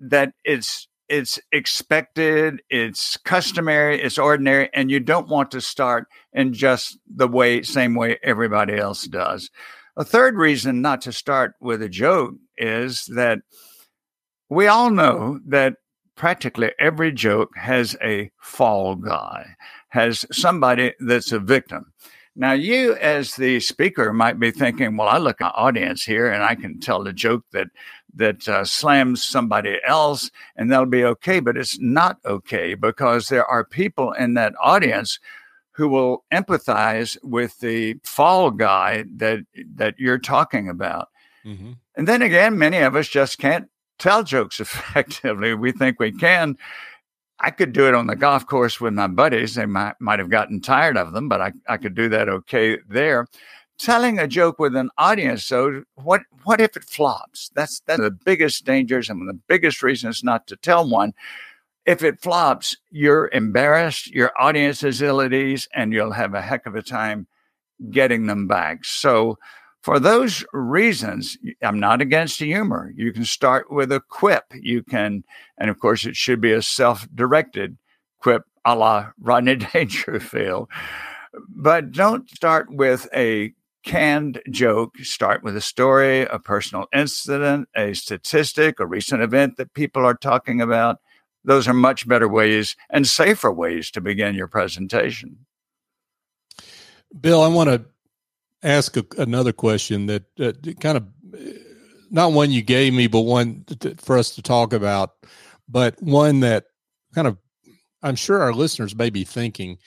that 0.00 0.32
it's 0.44 0.88
it's 1.08 1.38
expected, 1.52 2.60
it's 2.68 3.18
customary, 3.18 4.02
it's 4.02 4.18
ordinary, 4.18 4.68
and 4.74 4.90
you 4.90 4.98
don't 4.98 5.28
want 5.28 5.52
to 5.52 5.60
start 5.60 6.08
in 6.32 6.54
just 6.54 6.98
the 7.06 7.28
way 7.28 7.62
same 7.62 7.94
way 7.94 8.18
everybody 8.24 8.76
else 8.76 9.04
does. 9.04 9.48
A 9.96 10.04
third 10.04 10.34
reason 10.34 10.82
not 10.82 11.02
to 11.02 11.12
start 11.12 11.54
with 11.60 11.82
a 11.82 11.88
joke 11.88 12.34
is 12.56 13.04
that 13.14 13.38
we 14.48 14.66
all 14.66 14.90
know 14.90 15.40
that 15.46 15.74
practically 16.16 16.72
every 16.78 17.12
joke 17.12 17.50
has 17.56 17.96
a 18.02 18.30
fall 18.40 18.96
guy, 18.96 19.46
has 19.88 20.24
somebody 20.32 20.92
that's 21.00 21.32
a 21.32 21.38
victim. 21.38 21.92
Now, 22.34 22.52
you 22.52 22.94
as 22.96 23.34
the 23.34 23.58
speaker 23.58 24.12
might 24.12 24.38
be 24.38 24.52
thinking, 24.52 24.96
well, 24.96 25.08
I 25.08 25.18
look 25.18 25.40
at 25.40 25.46
my 25.46 25.50
audience 25.50 26.04
here 26.04 26.30
and 26.30 26.44
I 26.44 26.54
can 26.54 26.78
tell 26.78 27.06
a 27.06 27.12
joke 27.12 27.44
that 27.52 27.68
that 28.14 28.48
uh, 28.48 28.64
slams 28.64 29.24
somebody 29.24 29.78
else 29.86 30.30
and 30.56 30.70
that'll 30.70 30.86
be 30.86 31.04
okay. 31.04 31.40
But 31.40 31.56
it's 31.56 31.80
not 31.80 32.18
okay 32.24 32.74
because 32.74 33.28
there 33.28 33.44
are 33.44 33.64
people 33.64 34.12
in 34.12 34.34
that 34.34 34.54
audience 34.62 35.18
who 35.72 35.88
will 35.88 36.24
empathize 36.32 37.16
with 37.24 37.58
the 37.58 37.96
fall 38.04 38.52
guy 38.52 39.04
that 39.16 39.40
that 39.74 39.94
you're 39.98 40.18
talking 40.18 40.68
about. 40.68 41.08
Mm-hmm. 41.44 41.72
And 41.96 42.06
then 42.08 42.22
again, 42.22 42.56
many 42.56 42.78
of 42.78 42.94
us 42.94 43.08
just 43.08 43.38
can't 43.38 43.68
tell 43.98 44.22
jokes 44.22 44.60
effectively. 44.60 45.54
We 45.54 45.72
think 45.72 45.98
we 45.98 46.12
can. 46.12 46.56
I 47.40 47.50
could 47.50 47.72
do 47.72 47.86
it 47.86 47.94
on 47.94 48.08
the 48.08 48.16
golf 48.16 48.46
course 48.46 48.80
with 48.80 48.94
my 48.94 49.06
buddies. 49.06 49.54
They 49.54 49.66
might 49.66 49.94
might 50.00 50.18
have 50.18 50.30
gotten 50.30 50.60
tired 50.60 50.96
of 50.96 51.12
them, 51.12 51.28
but 51.28 51.40
I, 51.40 51.52
I 51.68 51.76
could 51.76 51.94
do 51.94 52.08
that 52.08 52.28
okay 52.28 52.78
there. 52.88 53.26
Telling 53.78 54.18
a 54.18 54.26
joke 54.26 54.58
with 54.58 54.74
an 54.74 54.90
audience, 54.98 55.44
so 55.44 55.84
what 55.94 56.22
what 56.42 56.60
if 56.60 56.76
it 56.76 56.84
flops? 56.84 57.50
That's 57.54 57.80
that's 57.86 58.00
the 58.00 58.10
biggest 58.10 58.64
dangers 58.64 59.08
and 59.08 59.28
the 59.28 59.38
biggest 59.46 59.84
reasons 59.84 60.24
not 60.24 60.48
to 60.48 60.56
tell 60.56 60.88
one. 60.88 61.14
If 61.86 62.02
it 62.02 62.20
flops, 62.20 62.76
you're 62.90 63.30
embarrassed, 63.32 64.08
your 64.08 64.32
audience 64.36 64.82
is 64.82 65.00
ill 65.00 65.20
at 65.20 65.32
ease, 65.32 65.68
and 65.72 65.92
you'll 65.92 66.12
have 66.12 66.34
a 66.34 66.42
heck 66.42 66.66
of 66.66 66.74
a 66.74 66.82
time 66.82 67.28
getting 67.90 68.26
them 68.26 68.48
back. 68.48 68.84
So 68.84 69.38
for 69.82 70.00
those 70.00 70.44
reasons, 70.52 71.38
I'm 71.62 71.80
not 71.80 72.02
against 72.02 72.40
humor. 72.40 72.92
You 72.96 73.12
can 73.12 73.24
start 73.24 73.70
with 73.70 73.92
a 73.92 74.02
quip. 74.08 74.44
You 74.54 74.82
can, 74.82 75.24
and 75.58 75.70
of 75.70 75.78
course, 75.78 76.04
it 76.04 76.16
should 76.16 76.40
be 76.40 76.52
a 76.52 76.62
self 76.62 77.06
directed 77.14 77.78
quip 78.20 78.42
a 78.64 78.74
la 78.74 79.10
Rodney 79.20 79.56
Dangerfield. 79.72 80.68
But 81.48 81.92
don't 81.92 82.28
start 82.28 82.68
with 82.70 83.08
a 83.14 83.52
canned 83.84 84.40
joke. 84.50 84.96
Start 84.98 85.42
with 85.42 85.56
a 85.56 85.60
story, 85.60 86.22
a 86.22 86.38
personal 86.38 86.86
incident, 86.92 87.68
a 87.76 87.94
statistic, 87.94 88.80
a 88.80 88.86
recent 88.86 89.22
event 89.22 89.56
that 89.56 89.74
people 89.74 90.04
are 90.04 90.14
talking 90.14 90.60
about. 90.60 90.98
Those 91.44 91.68
are 91.68 91.74
much 91.74 92.06
better 92.06 92.28
ways 92.28 92.76
and 92.90 93.06
safer 93.06 93.52
ways 93.52 93.90
to 93.92 94.00
begin 94.00 94.34
your 94.34 94.48
presentation. 94.48 95.46
Bill, 97.18 97.40
I 97.42 97.48
want 97.48 97.70
to 97.70 97.86
ask 98.62 98.96
a, 98.96 99.04
another 99.16 99.52
question 99.52 100.06
that 100.06 100.24
uh, 100.40 100.52
kind 100.80 100.96
of 100.98 101.06
not 102.10 102.32
one 102.32 102.50
you 102.50 102.62
gave 102.62 102.92
me, 102.94 103.06
but 103.06 103.20
one 103.20 103.64
for 103.98 104.18
us 104.18 104.34
to 104.36 104.42
talk 104.42 104.72
about, 104.72 105.10
but 105.68 106.00
one 106.02 106.40
that 106.40 106.64
kind 107.14 107.26
of 107.26 107.38
I'm 108.02 108.16
sure 108.16 108.40
our 108.40 108.52
listeners 108.52 108.94
may 108.94 109.10
be 109.10 109.24
thinking, 109.24 109.78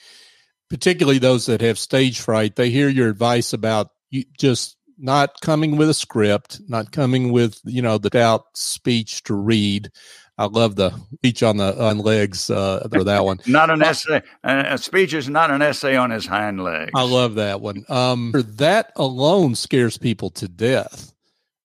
particularly 0.68 1.18
those 1.18 1.46
that 1.46 1.60
have 1.60 1.78
stage 1.78 2.20
fright. 2.20 2.56
They 2.56 2.70
hear 2.70 2.88
your 2.88 3.08
advice 3.08 3.52
about 3.52 3.88
you 4.10 4.24
just 4.38 4.76
not 4.98 5.40
coming 5.40 5.76
with 5.76 5.88
a 5.88 5.94
script, 5.94 6.60
not 6.68 6.92
coming 6.92 7.32
with 7.32 7.60
you 7.64 7.82
know 7.82 7.98
the 7.98 8.10
doubt 8.10 8.44
speech 8.54 9.22
to 9.24 9.34
read, 9.34 9.90
I 10.38 10.46
love 10.46 10.76
the 10.76 10.90
speech 11.14 11.42
on 11.42 11.58
the 11.58 11.80
on 11.82 11.98
legs 11.98 12.48
uh, 12.48 12.88
for 12.90 13.04
that 13.04 13.24
one. 13.24 13.40
not 13.46 13.70
an 13.70 13.82
essay. 13.82 14.22
A 14.42 14.78
speech 14.78 15.12
is 15.12 15.28
not 15.28 15.50
an 15.50 15.60
essay 15.60 15.96
on 15.96 16.10
his 16.10 16.26
hind 16.26 16.62
legs. 16.62 16.90
I 16.94 17.02
love 17.02 17.34
that 17.34 17.60
one. 17.60 17.84
Um, 17.88 18.32
that 18.34 18.92
alone 18.96 19.54
scares 19.54 19.98
people 19.98 20.30
to 20.30 20.48
death. 20.48 21.12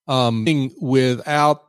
Um, 0.07 0.45
without 0.79 1.63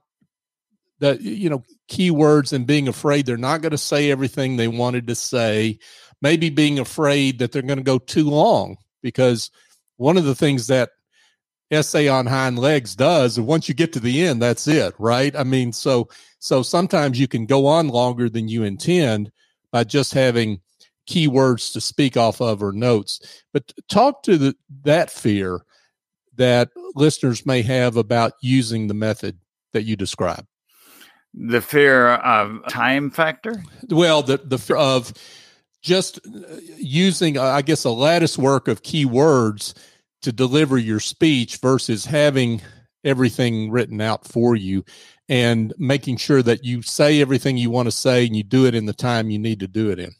the 0.98 1.18
you 1.20 1.48
know 1.48 1.62
keywords 1.88 2.52
and 2.52 2.66
being 2.66 2.86
afraid 2.86 3.26
they're 3.26 3.36
not 3.36 3.62
going 3.62 3.72
to 3.72 3.78
say 3.78 4.10
everything 4.10 4.56
they 4.56 4.68
wanted 4.68 5.06
to 5.06 5.14
say. 5.14 5.78
Maybe 6.20 6.50
being 6.50 6.80
afraid 6.80 7.38
that 7.38 7.52
they're 7.52 7.62
going 7.62 7.78
to 7.78 7.84
go 7.84 7.98
too 7.98 8.28
long 8.28 8.76
because 9.02 9.50
one 9.96 10.16
of 10.16 10.24
the 10.24 10.34
things 10.34 10.66
that 10.66 10.90
essay 11.70 12.08
on 12.08 12.26
hind 12.26 12.58
legs 12.58 12.96
does 12.96 13.36
and 13.36 13.46
once 13.46 13.68
you 13.68 13.74
get 13.74 13.92
to 13.92 14.00
the 14.00 14.24
end 14.24 14.40
that's 14.40 14.66
it 14.66 14.94
right? 14.98 15.36
I 15.36 15.44
mean 15.44 15.72
so 15.72 16.08
so 16.38 16.62
sometimes 16.62 17.18
you 17.20 17.28
can 17.28 17.46
go 17.46 17.66
on 17.66 17.88
longer 17.88 18.28
than 18.28 18.48
you 18.48 18.62
intend 18.62 19.30
by 19.70 19.84
just 19.84 20.14
having 20.14 20.60
keywords 21.08 21.72
to 21.72 21.80
speak 21.80 22.16
off 22.16 22.40
of 22.40 22.62
or 22.62 22.72
notes. 22.72 23.42
But 23.52 23.72
talk 23.88 24.22
to 24.24 24.36
the, 24.36 24.56
that 24.84 25.10
fear 25.10 25.60
that 26.36 26.70
listeners 26.94 27.44
may 27.44 27.62
have 27.62 27.96
about 27.96 28.34
using 28.40 28.86
the 28.86 28.94
method 28.94 29.38
that 29.72 29.82
you 29.82 29.96
describe. 29.96 30.46
The 31.34 31.60
fear 31.60 32.08
of 32.14 32.60
time 32.68 33.10
factor? 33.10 33.62
Well 33.90 34.22
the 34.22 34.38
the 34.38 34.58
fear 34.58 34.76
of 34.76 35.12
just 35.80 36.18
uh, 36.26 36.56
using 36.76 37.38
i 37.38 37.62
guess 37.62 37.84
a 37.84 37.90
lattice 37.90 38.36
work 38.36 38.66
of 38.66 38.82
keywords 38.82 39.74
to 40.22 40.32
deliver 40.32 40.78
your 40.78 41.00
speech 41.00 41.56
versus 41.58 42.04
having 42.04 42.60
everything 43.04 43.70
written 43.70 44.00
out 44.00 44.26
for 44.26 44.56
you 44.56 44.84
and 45.28 45.72
making 45.78 46.16
sure 46.16 46.42
that 46.42 46.64
you 46.64 46.82
say 46.82 47.20
everything 47.20 47.56
you 47.56 47.70
want 47.70 47.86
to 47.86 47.92
say 47.92 48.26
and 48.26 48.36
you 48.36 48.42
do 48.42 48.66
it 48.66 48.74
in 48.74 48.86
the 48.86 48.92
time 48.92 49.30
you 49.30 49.38
need 49.38 49.60
to 49.60 49.68
do 49.68 49.90
it 49.90 49.98
in. 49.98 50.12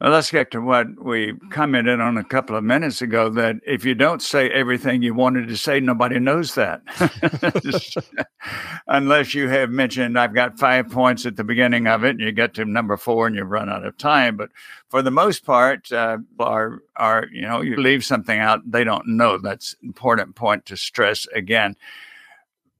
Well, 0.00 0.12
let's 0.12 0.30
get 0.30 0.52
to 0.52 0.60
what 0.60 0.86
we 1.04 1.34
commented 1.50 2.00
on 2.00 2.18
a 2.18 2.22
couple 2.22 2.54
of 2.54 2.62
minutes 2.62 3.02
ago 3.02 3.28
that 3.30 3.56
if 3.66 3.84
you 3.84 3.96
don't 3.96 4.22
say 4.22 4.48
everything 4.48 5.02
you 5.02 5.12
wanted 5.12 5.48
to 5.48 5.56
say, 5.56 5.80
nobody 5.80 6.20
knows 6.20 6.54
that. 6.54 6.82
Unless 8.86 9.34
you 9.34 9.48
have 9.48 9.70
mentioned, 9.70 10.16
I've 10.16 10.34
got 10.34 10.56
five 10.56 10.88
points 10.88 11.26
at 11.26 11.34
the 11.34 11.42
beginning 11.42 11.88
of 11.88 12.04
it, 12.04 12.10
and 12.10 12.20
you 12.20 12.30
get 12.30 12.54
to 12.54 12.64
number 12.64 12.96
four 12.96 13.26
and 13.26 13.34
you 13.34 13.42
run 13.42 13.68
out 13.68 13.84
of 13.84 13.98
time. 13.98 14.36
But 14.36 14.50
for 14.88 15.02
the 15.02 15.10
most 15.10 15.44
part, 15.44 15.90
uh, 15.90 16.18
are, 16.38 16.78
are, 16.94 17.26
you 17.32 17.42
know, 17.42 17.60
you 17.60 17.74
leave 17.74 18.04
something 18.04 18.38
out, 18.38 18.60
they 18.70 18.84
don't 18.84 19.08
know. 19.08 19.38
That's 19.38 19.74
important 19.82 20.36
point 20.36 20.64
to 20.66 20.76
stress 20.76 21.26
again. 21.34 21.74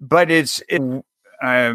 But 0.01 0.31
it's, 0.31 0.63
it, 0.69 0.81
uh, 1.43 1.73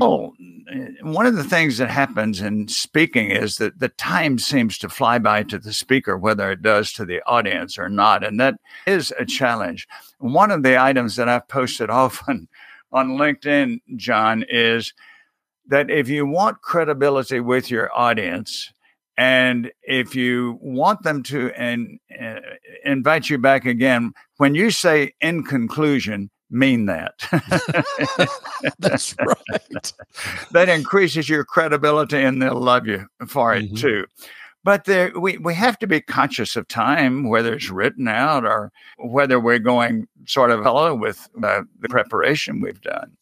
one 1.01 1.25
of 1.25 1.35
the 1.35 1.43
things 1.43 1.77
that 1.77 1.89
happens 1.89 2.41
in 2.41 2.67
speaking 2.67 3.31
is 3.31 3.55
that 3.57 3.79
the 3.79 3.89
time 3.89 4.37
seems 4.37 4.77
to 4.79 4.89
fly 4.89 5.19
by 5.19 5.43
to 5.43 5.57
the 5.57 5.71
speaker, 5.71 6.17
whether 6.17 6.51
it 6.51 6.61
does 6.61 6.91
to 6.93 7.05
the 7.05 7.21
audience 7.25 7.77
or 7.77 7.87
not. 7.87 8.23
And 8.25 8.39
that 8.39 8.55
is 8.85 9.13
a 9.17 9.25
challenge. 9.25 9.87
One 10.19 10.51
of 10.51 10.63
the 10.63 10.77
items 10.81 11.15
that 11.15 11.29
I've 11.29 11.47
posted 11.47 11.89
often 12.03 12.47
on 12.91 13.17
LinkedIn, 13.17 13.79
John, 13.95 14.43
is 14.49 14.93
that 15.67 15.89
if 15.89 16.09
you 16.09 16.25
want 16.25 16.61
credibility 16.61 17.39
with 17.39 17.71
your 17.71 17.89
audience, 17.97 18.71
And 19.17 19.71
if 19.83 20.15
you 20.15 20.57
want 20.59 21.03
them 21.03 21.21
to 21.23 21.51
and 21.55 21.99
uh, 22.19 22.39
invite 22.83 23.29
you 23.29 23.37
back 23.37 23.65
again, 23.65 24.13
when 24.37 24.55
you 24.55 24.71
say 24.71 25.13
in 25.21 25.43
conclusion, 25.43 26.31
mean 26.53 26.85
that. 26.85 27.13
That's 28.79 29.15
right. 29.19 29.93
that 30.51 30.69
increases 30.69 31.27
your 31.27 31.43
credibility 31.43 32.21
and 32.21 32.41
they'll 32.41 32.59
love 32.59 32.87
you 32.87 33.07
for 33.27 33.55
it 33.55 33.65
mm-hmm. 33.65 33.75
too. 33.75 34.05
But 34.63 34.85
there, 34.85 35.11
we, 35.19 35.37
we 35.37 35.53
have 35.55 35.77
to 35.79 35.87
be 35.87 35.99
conscious 35.99 36.55
of 36.55 36.67
time, 36.69 37.27
whether 37.27 37.53
it's 37.53 37.69
written 37.69 38.07
out 38.07 38.45
or 38.45 38.71
whether 38.97 39.39
we're 39.39 39.59
going 39.59 40.07
sort 40.25 40.51
of 40.51 40.63
hello 40.63 40.95
with 40.95 41.27
uh, 41.43 41.63
the 41.79 41.89
preparation 41.89 42.61
we've 42.61 42.81
done. 42.81 43.17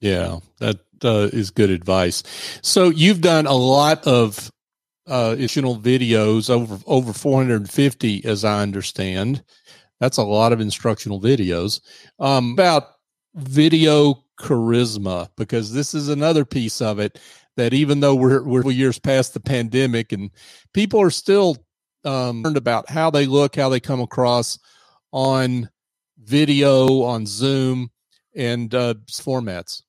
Yeah, 0.00 0.38
that 0.58 0.80
uh, 1.04 1.28
is 1.32 1.50
good 1.50 1.70
advice. 1.70 2.22
So 2.62 2.88
you've 2.88 3.20
done 3.20 3.46
a 3.46 3.54
lot 3.54 4.06
of 4.06 4.50
uh, 5.06 5.30
additional 5.34 5.76
videos, 5.78 6.50
over 6.50 6.78
over 6.86 7.12
450, 7.12 8.24
as 8.24 8.44
I 8.44 8.62
understand. 8.62 9.42
That's 10.00 10.18
a 10.18 10.24
lot 10.24 10.52
of 10.52 10.60
instructional 10.60 11.20
videos 11.20 11.80
um, 12.18 12.52
about 12.52 12.84
video 13.34 14.24
charisma, 14.38 15.28
because 15.36 15.72
this 15.72 15.94
is 15.94 16.08
another 16.08 16.44
piece 16.44 16.82
of 16.82 16.98
it 16.98 17.18
that 17.56 17.72
even 17.72 18.00
though 18.00 18.14
we're 18.14 18.42
we're 18.42 18.70
years 18.70 18.98
past 18.98 19.32
the 19.32 19.40
pandemic 19.40 20.12
and 20.12 20.30
people 20.74 21.00
are 21.00 21.10
still 21.10 21.56
um, 22.04 22.42
learned 22.42 22.56
about 22.58 22.90
how 22.90 23.10
they 23.10 23.26
look, 23.26 23.56
how 23.56 23.68
they 23.68 23.80
come 23.80 24.00
across 24.00 24.58
on 25.12 25.70
video, 26.22 27.02
on 27.02 27.24
Zoom, 27.24 27.90
and 28.34 28.74
uh, 28.74 28.94
formats. 29.10 29.82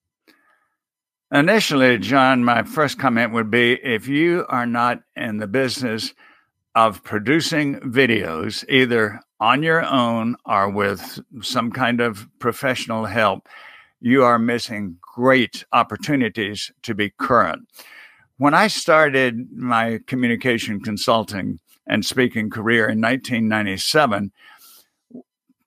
Initially, 1.33 1.97
John, 1.97 2.45
my 2.45 2.63
first 2.63 2.97
comment 2.97 3.33
would 3.33 3.51
be 3.51 3.73
if 3.73 4.07
you 4.07 4.45
are 4.47 4.65
not 4.65 5.01
in 5.17 5.37
the 5.37 5.47
business 5.47 6.13
of 6.77 7.01
producing 7.01 7.79
videos, 7.79 8.63
either 8.69 9.19
on 9.39 9.63
your 9.63 9.83
own 9.83 10.35
or 10.45 10.69
with 10.69 11.19
some 11.41 11.71
kind 11.71 11.99
of 11.99 12.27
professional 12.37 13.05
help, 13.05 13.49
you 13.99 14.23
are 14.23 14.37
missing 14.37 14.95
great 15.01 15.65
opportunities 15.73 16.71
to 16.83 16.93
be 16.93 17.09
current. 17.17 17.67
When 18.37 18.53
I 18.53 18.67
started 18.67 19.51
my 19.51 20.01
communication 20.05 20.79
consulting 20.79 21.57
and 21.87 22.05
speaking 22.05 22.51
career 22.51 22.83
in 22.87 23.01
1997, 23.01 24.31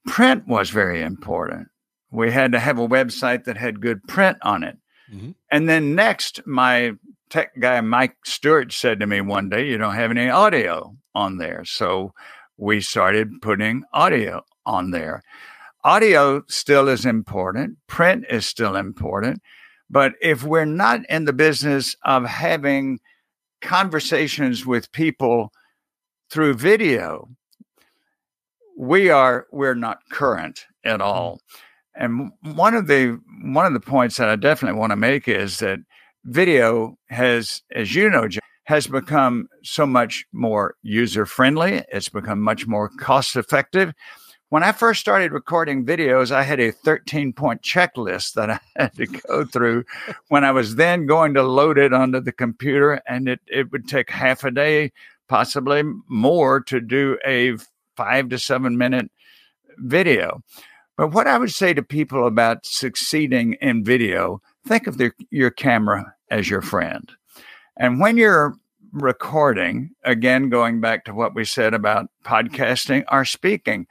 print 0.07 0.47
was 0.47 0.71
very 0.71 1.03
important. 1.03 1.71
We 2.13 2.31
had 2.31 2.53
to 2.53 2.61
have 2.61 2.79
a 2.79 2.87
website 2.87 3.45
that 3.45 3.57
had 3.57 3.81
good 3.81 4.05
print 4.07 4.39
on 4.43 4.63
it. 4.63 4.79
Mm-hmm. 5.13 5.31
And 5.51 5.69
then 5.69 5.97
next, 5.97 6.47
my 6.47 6.93
tech 7.31 7.59
guy, 7.59 7.81
Mike 7.81 8.17
Stewart, 8.25 8.73
said 8.73 9.01
to 9.01 9.07
me 9.07 9.21
one 9.21 9.49
day, 9.49 9.69
You 9.69 9.79
don't 9.79 9.95
have 9.95 10.11
any 10.11 10.29
audio 10.29 10.97
on 11.15 11.39
there. 11.39 11.65
So 11.65 12.13
we 12.57 12.81
started 12.81 13.41
putting 13.41 13.85
audio 13.93 14.43
on 14.67 14.91
there. 14.91 15.23
Audio 15.83 16.43
still 16.49 16.89
is 16.89 17.07
important, 17.07 17.79
print 17.87 18.27
is 18.29 18.45
still 18.45 18.77
important. 18.77 19.41
But 19.89 20.13
if 20.21 20.45
we're 20.45 20.67
not 20.67 21.01
in 21.09 21.25
the 21.25 21.33
business 21.33 21.97
of 22.05 22.25
having 22.27 23.01
conversations 23.63 24.67
with 24.67 24.93
people 24.93 25.53
through 26.31 26.55
video, 26.55 27.29
we 28.77 29.11
are 29.11 29.47
we're 29.51 29.75
not 29.75 29.99
current 30.11 30.67
at 30.85 31.01
all. 31.01 31.37
Mm-hmm. 31.37 31.65
And 31.95 32.33
one 32.57 32.75
of 32.75 32.87
the 32.87 33.21
one 33.43 33.67
of 33.67 33.73
the 33.73 33.81
points 33.81 34.17
that 34.17 34.29
I 34.29 34.37
definitely 34.37 34.79
want 34.79 34.91
to 34.91 34.97
make 34.97 35.29
is 35.29 35.59
that 35.59 35.81
video 36.25 36.97
has, 37.09 37.63
as 37.75 37.95
you 37.95 38.11
know, 38.11 38.29
has 38.65 38.87
become 38.87 39.49
so 39.63 39.87
much 39.87 40.25
more 40.33 40.75
user 40.83 41.27
friendly. 41.27 41.85
It's 41.89 42.09
become 42.09 42.41
much 42.41 42.67
more 42.67 42.89
cost 42.89 43.37
effective. 43.37 43.93
When 44.49 44.65
I 44.65 44.73
first 44.73 45.01
started 45.01 45.33
recording 45.33 45.87
videos, 45.87 46.33
I 46.33 46.43
had 46.43 46.59
a 46.59 46.73
13 46.73 47.33
point 47.33 47.63
checklist 47.63 48.35
that 48.35 48.51
I 48.51 48.61
had 48.77 48.95
to 48.97 49.07
go 49.07 49.45
through 49.45 49.85
when 50.29 50.45
I 50.45 50.51
was 50.51 50.77
then 50.77 51.07
going 51.07 51.35
to 51.35 51.43
load 51.43 51.79
it 51.79 51.93
onto 51.93 52.21
the 52.21 52.33
computer. 52.33 53.01
And 53.07 53.29
it, 53.29 53.41
it 53.47 53.71
would 53.71 53.89
take 53.89 54.11
half 54.11 54.45
a 54.45 54.51
day, 54.51 54.93
possibly 55.29 55.83
more, 56.09 56.61
to 56.65 56.81
do 56.81 57.17
a 57.25 57.57
five 57.97 58.29
to 58.31 58.39
seven 58.39 58.77
minute 58.77 59.11
video. 59.79 60.43
But 60.97 61.13
what 61.13 61.27
I 61.27 61.39
would 61.39 61.53
say 61.53 61.73
to 61.73 61.83
people 61.83 62.27
about 62.27 62.67
succeeding 62.67 63.55
in 63.61 63.85
video, 63.85 64.43
think 64.67 64.87
of 64.87 64.99
the, 64.99 65.13
your 65.31 65.51
camera 65.51 66.15
as 66.31 66.49
your 66.49 66.63
friend. 66.63 67.11
And 67.77 68.01
when 68.01 68.17
you're 68.17 68.55
recording, 68.93 69.91
again, 70.05 70.49
going 70.49 70.81
back 70.81 71.05
to 71.05 71.15
what 71.15 71.35
we 71.35 71.45
said 71.45 71.75
about 71.75 72.11
podcasting 72.25 73.05
or 73.11 73.25
speaking, 73.25 73.87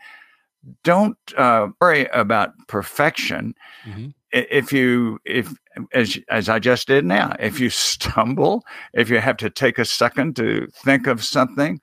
don't 0.83 1.17
uh, 1.37 1.67
worry 1.79 2.05
about 2.07 2.51
perfection. 2.67 3.55
Mm-hmm. 3.85 4.07
If 4.31 4.71
you, 4.71 5.19
if 5.25 5.51
as 5.93 6.19
as 6.29 6.49
I 6.49 6.59
just 6.59 6.87
did 6.87 7.03
now, 7.05 7.35
if 7.39 7.59
you 7.59 7.69
stumble, 7.71 8.63
if 8.93 9.09
you 9.09 9.19
have 9.19 9.37
to 9.37 9.49
take 9.49 9.79
a 9.79 9.85
second 9.85 10.35
to 10.35 10.67
think 10.75 11.07
of 11.07 11.23
something, 11.23 11.79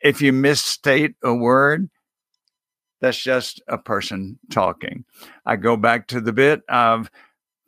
if 0.00 0.20
you 0.20 0.32
misstate 0.32 1.14
a 1.22 1.32
word, 1.34 1.88
that's 3.00 3.22
just 3.22 3.62
a 3.68 3.78
person 3.78 4.38
talking. 4.50 5.04
I 5.46 5.54
go 5.54 5.76
back 5.76 6.08
to 6.08 6.20
the 6.20 6.32
bit 6.32 6.62
of 6.68 7.10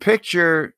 picture 0.00 0.74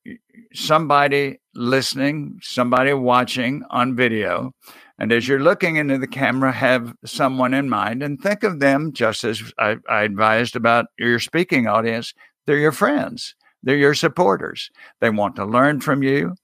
somebody 0.53 1.39
listening, 1.55 2.39
somebody 2.41 2.93
watching 2.93 3.63
on 3.69 3.95
video. 3.95 4.51
And 4.99 5.11
as 5.11 5.27
you're 5.27 5.39
looking 5.39 5.77
into 5.77 5.97
the 5.97 6.07
camera, 6.07 6.51
have 6.51 6.93
someone 7.05 7.53
in 7.53 7.69
mind 7.69 8.03
and 8.03 8.19
think 8.19 8.43
of 8.43 8.59
them 8.59 8.93
just 8.93 9.23
as 9.23 9.41
I, 9.57 9.77
I 9.89 10.03
advised 10.03 10.55
about 10.55 10.85
your 10.97 11.19
speaking 11.19 11.67
audience. 11.67 12.13
They're 12.45 12.57
your 12.57 12.71
friends, 12.71 13.35
they're 13.63 13.77
your 13.77 13.95
supporters. 13.95 14.69
They 15.01 15.09
want 15.09 15.35
to 15.37 15.45
learn 15.45 15.81
from 15.81 16.03
you, 16.03 16.35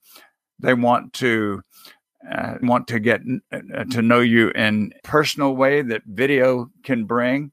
they 0.58 0.74
want 0.74 1.12
to. 1.14 1.62
Uh, 2.30 2.56
want 2.60 2.86
to 2.86 3.00
get 3.00 3.22
uh, 3.50 3.84
to 3.90 4.02
know 4.02 4.20
you 4.20 4.50
in 4.50 4.92
personal 5.02 5.56
way 5.56 5.80
that 5.80 6.02
video 6.04 6.68
can 6.84 7.06
bring 7.06 7.50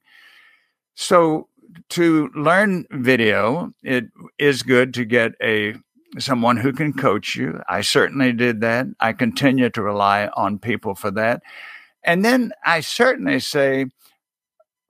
so 0.94 1.48
to 1.90 2.30
learn 2.36 2.86
video, 2.92 3.74
it 3.84 4.06
is 4.38 4.64
good 4.64 4.94
to 4.96 5.06
get 5.06 5.34
a 5.42 5.76
someone 6.20 6.58
who 6.58 6.74
can 6.74 6.94
coach 6.94 7.36
you. 7.36 7.62
I 7.68 7.82
certainly 7.82 8.34
did 8.34 8.62
that. 8.62 8.88
I 9.00 9.14
continue 9.14 9.70
to 9.70 9.82
rely 9.82 10.30
on 10.36 10.60
people 10.60 10.96
for 10.96 11.12
that. 11.12 11.42
And 12.04 12.24
then 12.24 12.54
I 12.66 12.80
certainly 12.80 13.40
say 13.40 13.88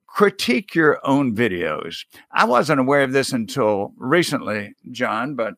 critique 0.06 0.74
your 0.74 1.00
own 1.04 1.34
videos. 1.34 2.04
I 2.32 2.44
wasn't 2.44 2.80
aware 2.80 3.02
of 3.02 3.12
this 3.12 3.32
until 3.32 3.92
recently, 3.96 4.74
John, 4.90 5.34
but 5.34 5.54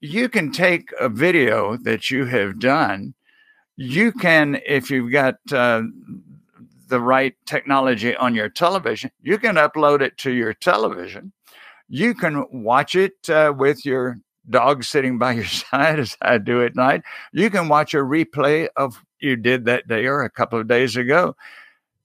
you 0.00 0.28
can 0.28 0.52
take 0.52 0.90
a 0.98 1.08
video 1.08 1.76
that 1.76 2.10
you 2.10 2.26
have 2.26 2.58
done. 2.58 3.14
You 3.76 4.12
can, 4.12 4.60
if 4.66 4.90
you've 4.90 5.12
got 5.12 5.36
uh, 5.52 5.82
the 6.90 7.00
right 7.00 7.34
technology 7.46 8.14
on 8.14 8.34
your 8.34 8.48
television, 8.48 9.10
you 9.22 9.38
can 9.38 9.56
upload 9.56 10.02
it 10.02 10.18
to 10.18 10.32
your 10.32 10.52
television. 10.52 11.32
You 11.88 12.14
can 12.14 12.44
watch 12.52 12.94
it 12.94 13.28
uh, 13.30 13.52
with 13.56 13.84
your 13.86 14.18
dog 14.48 14.84
sitting 14.84 15.18
by 15.18 15.32
your 15.40 15.44
side, 15.46 15.98
as 15.98 16.16
I 16.20 16.38
do 16.38 16.62
at 16.62 16.76
night. 16.76 17.02
You 17.32 17.48
can 17.50 17.68
watch 17.68 17.94
a 17.94 17.98
replay 17.98 18.68
of 18.76 19.02
you 19.20 19.36
did 19.36 19.64
that 19.66 19.88
day 19.88 20.06
or 20.06 20.22
a 20.22 20.30
couple 20.30 20.58
of 20.58 20.68
days 20.68 20.96
ago. 20.96 21.36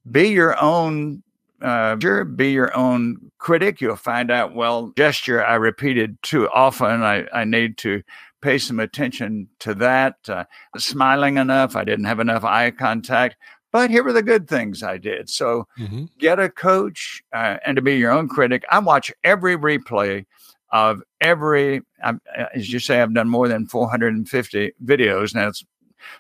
Be 0.09 0.29
your 0.29 0.61
own 0.61 1.23
uh, 1.61 1.95
be 1.95 2.51
your 2.51 2.75
own 2.77 3.31
critic. 3.37 3.81
You'll 3.81 3.95
find 3.95 4.29
out, 4.29 4.53
well, 4.53 4.91
gesture 4.97 5.43
I 5.43 5.55
repeated 5.55 6.21
too 6.21 6.49
often. 6.49 7.01
I, 7.01 7.25
I 7.33 7.45
need 7.45 7.77
to 7.79 8.03
pay 8.41 8.57
some 8.59 8.79
attention 8.79 9.47
to 9.59 9.73
that. 9.75 10.17
Uh, 10.27 10.43
smiling 10.77 11.37
enough. 11.37 11.75
I 11.75 11.83
didn't 11.83 12.05
have 12.05 12.19
enough 12.19 12.43
eye 12.43 12.71
contact. 12.71 13.37
But 13.75 13.91
here 13.91 14.05
were 14.05 14.13
the 14.13 14.23
good 14.23 14.47
things 14.47 14.83
I 14.83 14.97
did. 14.97 15.29
So 15.29 15.67
mm-hmm. 15.77 16.05
get 16.17 16.39
a 16.39 16.47
coach 16.47 17.21
uh, 17.33 17.57
and 17.65 17.75
to 17.75 17.81
be 17.81 17.97
your 17.97 18.09
own 18.09 18.29
critic. 18.29 18.63
I 18.71 18.79
watch 18.79 19.11
every 19.25 19.57
replay 19.57 20.25
of 20.69 21.01
every, 21.19 21.81
as 22.01 22.71
you 22.71 22.79
say, 22.79 23.01
I've 23.01 23.13
done 23.13 23.27
more 23.27 23.49
than 23.49 23.67
450 23.67 24.71
videos. 24.85 25.35
Now, 25.35 25.49
it's 25.49 25.65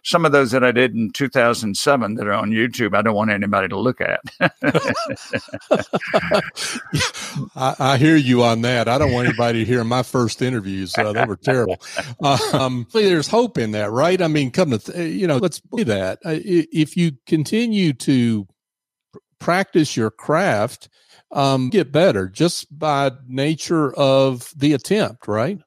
some 0.03 0.25
of 0.25 0.31
those 0.31 0.51
that 0.51 0.63
I 0.63 0.71
did 0.71 0.93
in 0.95 1.11
2007 1.11 2.15
that 2.15 2.27
are 2.27 2.33
on 2.33 2.51
YouTube, 2.51 2.95
I 2.95 3.01
don't 3.01 3.15
want 3.15 3.31
anybody 3.31 3.67
to 3.69 3.77
look 3.77 4.01
at. 4.01 4.21
I, 7.55 7.75
I, 7.79 7.97
hear 7.97 8.15
you 8.15 8.43
on 8.43 8.61
that. 8.61 8.87
I 8.87 8.97
don't 8.97 9.11
want 9.11 9.27
anybody 9.27 9.59
to 9.59 9.65
hear 9.65 9.83
my 9.83 10.03
first 10.03 10.41
interviews. 10.41 10.97
Uh, 10.97 11.13
they 11.13 11.25
were 11.25 11.35
terrible. 11.35 11.81
Um, 12.53 12.87
there's 12.93 13.27
hope 13.27 13.57
in 13.57 13.71
that, 13.71 13.91
right? 13.91 14.21
I 14.21 14.27
mean, 14.27 14.51
come 14.51 14.71
to, 14.71 14.79
th- 14.79 15.13
you 15.13 15.27
know, 15.27 15.37
let's 15.37 15.59
be 15.59 15.83
that. 15.83 16.19
Uh, 16.25 16.39
if 16.43 16.95
you 16.97 17.13
continue 17.25 17.93
to 17.93 18.47
practice 19.39 19.95
your 19.95 20.11
craft, 20.11 20.89
um, 21.31 21.69
get 21.69 21.91
better 21.91 22.27
just 22.27 22.77
by 22.77 23.11
nature 23.27 23.93
of 23.95 24.51
the 24.55 24.73
attempt, 24.73 25.27
right? 25.27 25.59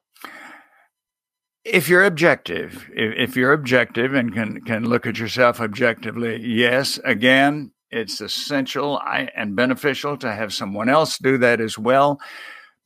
If 1.63 1.89
you're 1.89 2.05
objective, 2.05 2.89
if, 2.93 3.29
if 3.29 3.35
you're 3.35 3.53
objective 3.53 4.13
and 4.13 4.33
can 4.33 4.61
can 4.61 4.85
look 4.85 5.05
at 5.05 5.19
yourself 5.19 5.59
objectively, 5.59 6.41
yes. 6.41 6.99
Again, 7.03 7.71
it's 7.91 8.21
essential 8.21 9.01
and 9.35 9.55
beneficial 9.55 10.17
to 10.17 10.31
have 10.31 10.53
someone 10.53 10.89
else 10.89 11.17
do 11.17 11.37
that 11.39 11.59
as 11.59 11.77
well. 11.77 12.19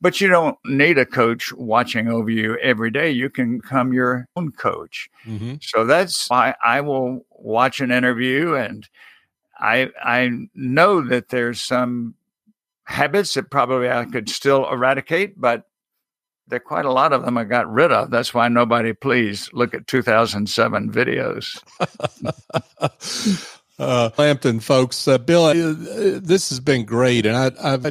But 0.00 0.20
you 0.20 0.28
don't 0.28 0.58
need 0.66 0.98
a 0.98 1.06
coach 1.06 1.52
watching 1.54 2.08
over 2.08 2.28
you 2.28 2.58
every 2.58 2.90
day. 2.90 3.10
You 3.10 3.30
can 3.30 3.58
become 3.58 3.92
your 3.92 4.26
own 4.36 4.52
coach. 4.52 5.08
Mm-hmm. 5.24 5.54
So 5.62 5.86
that's 5.86 6.28
why 6.28 6.54
I 6.62 6.82
will 6.82 7.24
watch 7.30 7.80
an 7.80 7.90
interview 7.90 8.54
and 8.54 8.86
I 9.58 9.90
I 10.02 10.30
know 10.54 11.00
that 11.00 11.28
there's 11.28 11.60
some 11.60 12.14
habits 12.84 13.34
that 13.34 13.50
probably 13.50 13.88
I 13.88 14.04
could 14.04 14.28
still 14.28 14.68
eradicate, 14.70 15.40
but 15.40 15.64
there 16.48 16.60
quite 16.60 16.84
a 16.84 16.92
lot 16.92 17.12
of 17.12 17.24
them 17.24 17.38
I 17.38 17.44
got 17.44 17.70
rid 17.70 17.92
of. 17.92 18.10
That's 18.10 18.34
why 18.34 18.48
nobody 18.48 18.92
please 18.92 19.50
look 19.52 19.74
at 19.74 19.86
2007 19.86 20.92
videos. 20.92 21.62
uh, 23.78 24.10
Lampton 24.18 24.60
folks, 24.60 25.08
uh, 25.08 25.18
Bill, 25.18 25.44
uh, 25.46 25.54
this 26.22 26.50
has 26.50 26.60
been 26.60 26.84
great, 26.84 27.26
and 27.26 27.36
I, 27.36 27.50
I've, 27.62 27.86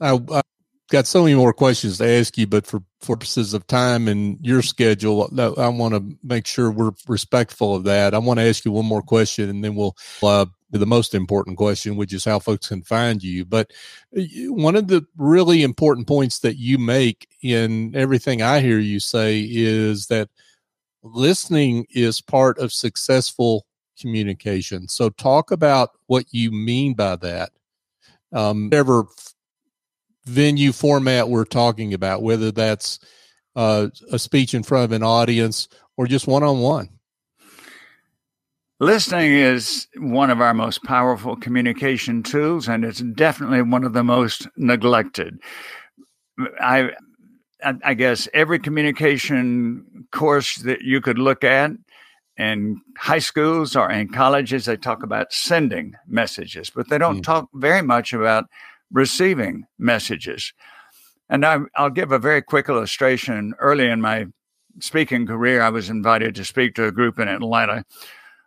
I, 0.00 0.08
have 0.08 0.42
got 0.90 1.06
so 1.06 1.22
many 1.22 1.34
more 1.34 1.52
questions 1.52 1.98
to 1.98 2.08
ask 2.08 2.36
you, 2.38 2.46
but 2.46 2.66
for 2.66 2.82
purposes 3.02 3.54
of 3.54 3.66
time 3.66 4.08
and 4.08 4.38
your 4.42 4.62
schedule, 4.62 5.28
I 5.58 5.68
want 5.68 5.94
to 5.94 6.18
make 6.22 6.46
sure 6.46 6.70
we're 6.70 6.92
respectful 7.08 7.74
of 7.74 7.84
that. 7.84 8.14
I 8.14 8.18
want 8.18 8.38
to 8.38 8.48
ask 8.48 8.64
you 8.64 8.72
one 8.72 8.86
more 8.86 9.02
question, 9.02 9.48
and 9.50 9.64
then 9.64 9.74
we'll 9.74 9.96
uh, 10.22 10.46
the 10.78 10.86
most 10.86 11.14
important 11.14 11.56
question, 11.56 11.96
which 11.96 12.12
is 12.12 12.24
how 12.24 12.38
folks 12.38 12.68
can 12.68 12.82
find 12.82 13.22
you. 13.22 13.44
But 13.44 13.72
one 14.12 14.76
of 14.76 14.88
the 14.88 15.04
really 15.16 15.62
important 15.62 16.06
points 16.06 16.38
that 16.40 16.56
you 16.56 16.78
make 16.78 17.28
in 17.42 17.94
everything 17.96 18.42
I 18.42 18.60
hear 18.60 18.78
you 18.78 19.00
say 19.00 19.46
is 19.50 20.06
that 20.06 20.28
listening 21.02 21.86
is 21.90 22.20
part 22.20 22.58
of 22.58 22.72
successful 22.72 23.66
communication. 23.98 24.88
So, 24.88 25.10
talk 25.10 25.50
about 25.50 25.90
what 26.06 26.26
you 26.30 26.52
mean 26.52 26.94
by 26.94 27.16
that. 27.16 27.50
Um, 28.32 28.66
whatever 28.66 29.06
venue 30.26 30.72
format 30.72 31.28
we're 31.28 31.44
talking 31.44 31.94
about, 31.94 32.22
whether 32.22 32.52
that's 32.52 33.00
uh, 33.56 33.88
a 34.12 34.18
speech 34.18 34.54
in 34.54 34.62
front 34.62 34.84
of 34.84 34.92
an 34.92 35.02
audience 35.02 35.68
or 35.96 36.06
just 36.06 36.26
one 36.26 36.42
on 36.42 36.60
one. 36.60 36.88
Listening 38.82 39.32
is 39.32 39.88
one 39.98 40.30
of 40.30 40.40
our 40.40 40.54
most 40.54 40.82
powerful 40.84 41.36
communication 41.36 42.22
tools, 42.22 42.66
and 42.66 42.82
it's 42.82 43.02
definitely 43.02 43.60
one 43.60 43.84
of 43.84 43.92
the 43.92 44.02
most 44.02 44.48
neglected. 44.56 45.38
I, 46.58 46.92
I 47.62 47.92
guess 47.92 48.26
every 48.32 48.58
communication 48.58 50.06
course 50.12 50.56
that 50.62 50.80
you 50.80 51.02
could 51.02 51.18
look 51.18 51.44
at 51.44 51.72
in 52.38 52.80
high 52.96 53.18
schools 53.18 53.76
or 53.76 53.90
in 53.90 54.08
colleges, 54.08 54.64
they 54.64 54.78
talk 54.78 55.02
about 55.02 55.30
sending 55.30 55.92
messages, 56.06 56.70
but 56.70 56.88
they 56.88 56.96
don't 56.96 57.18
mm. 57.18 57.22
talk 57.22 57.50
very 57.52 57.82
much 57.82 58.14
about 58.14 58.46
receiving 58.90 59.66
messages. 59.78 60.54
And 61.28 61.44
I, 61.44 61.58
will 61.78 61.90
give 61.90 62.12
a 62.12 62.18
very 62.18 62.40
quick 62.40 62.70
illustration. 62.70 63.52
Early 63.58 63.90
in 63.90 64.00
my 64.00 64.28
speaking 64.78 65.26
career, 65.26 65.60
I 65.60 65.68
was 65.68 65.90
invited 65.90 66.34
to 66.36 66.46
speak 66.46 66.76
to 66.76 66.86
a 66.86 66.92
group 66.92 67.18
in 67.18 67.28
Atlanta 67.28 67.84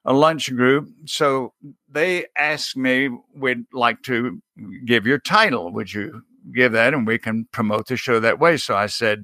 a 0.05 0.13
lunch 0.13 0.53
group. 0.53 0.89
So 1.05 1.53
they 1.89 2.25
asked 2.37 2.75
me, 2.75 3.09
we'd 3.35 3.65
like 3.71 4.01
to 4.03 4.41
give 4.85 5.05
your 5.05 5.19
title. 5.19 5.71
Would 5.71 5.93
you 5.93 6.23
give 6.53 6.73
that? 6.73 6.93
And 6.93 7.07
we 7.07 7.17
can 7.17 7.47
promote 7.51 7.87
the 7.87 7.97
show 7.97 8.19
that 8.19 8.39
way. 8.39 8.57
So 8.57 8.75
I 8.75 8.87
said, 8.87 9.23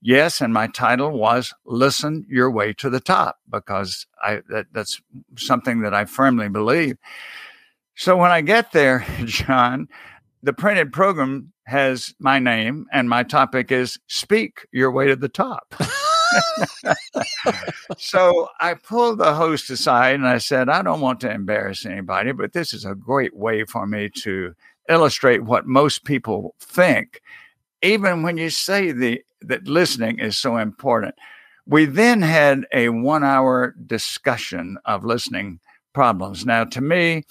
yes. 0.00 0.40
And 0.40 0.52
my 0.52 0.68
title 0.68 1.10
was 1.10 1.52
Listen 1.64 2.24
Your 2.28 2.50
Way 2.50 2.72
to 2.74 2.88
the 2.88 3.00
Top 3.00 3.38
because 3.50 4.06
I, 4.22 4.42
that, 4.48 4.66
that's 4.72 5.00
something 5.36 5.80
that 5.80 5.94
I 5.94 6.04
firmly 6.04 6.48
believe. 6.48 6.96
So 7.96 8.16
when 8.16 8.30
I 8.30 8.40
get 8.40 8.72
there, 8.72 9.04
John, 9.24 9.88
the 10.42 10.52
printed 10.52 10.92
program 10.92 11.52
has 11.66 12.14
my 12.18 12.38
name 12.38 12.86
and 12.92 13.08
my 13.08 13.22
topic 13.22 13.70
is 13.70 13.98
Speak 14.06 14.66
Your 14.72 14.90
Way 14.90 15.08
to 15.08 15.16
the 15.16 15.28
Top. 15.28 15.74
so 17.96 18.48
I 18.60 18.74
pulled 18.74 19.18
the 19.18 19.34
host 19.34 19.70
aside 19.70 20.14
and 20.16 20.26
I 20.26 20.38
said, 20.38 20.68
I 20.68 20.82
don't 20.82 21.00
want 21.00 21.20
to 21.20 21.30
embarrass 21.30 21.86
anybody, 21.86 22.32
but 22.32 22.52
this 22.52 22.72
is 22.72 22.84
a 22.84 22.94
great 22.94 23.34
way 23.36 23.64
for 23.64 23.86
me 23.86 24.10
to 24.22 24.54
illustrate 24.88 25.44
what 25.44 25.66
most 25.66 26.04
people 26.04 26.54
think, 26.60 27.20
even 27.82 28.22
when 28.22 28.36
you 28.36 28.50
say 28.50 28.92
the 28.92 29.22
that 29.42 29.66
listening 29.66 30.18
is 30.18 30.36
so 30.36 30.56
important. 30.58 31.14
We 31.66 31.86
then 31.86 32.22
had 32.22 32.66
a 32.72 32.88
one 32.88 33.24
hour 33.24 33.74
discussion 33.86 34.76
of 34.84 35.04
listening 35.04 35.60
problems. 35.92 36.44
Now, 36.44 36.64
to 36.64 36.80
me, 36.80 37.24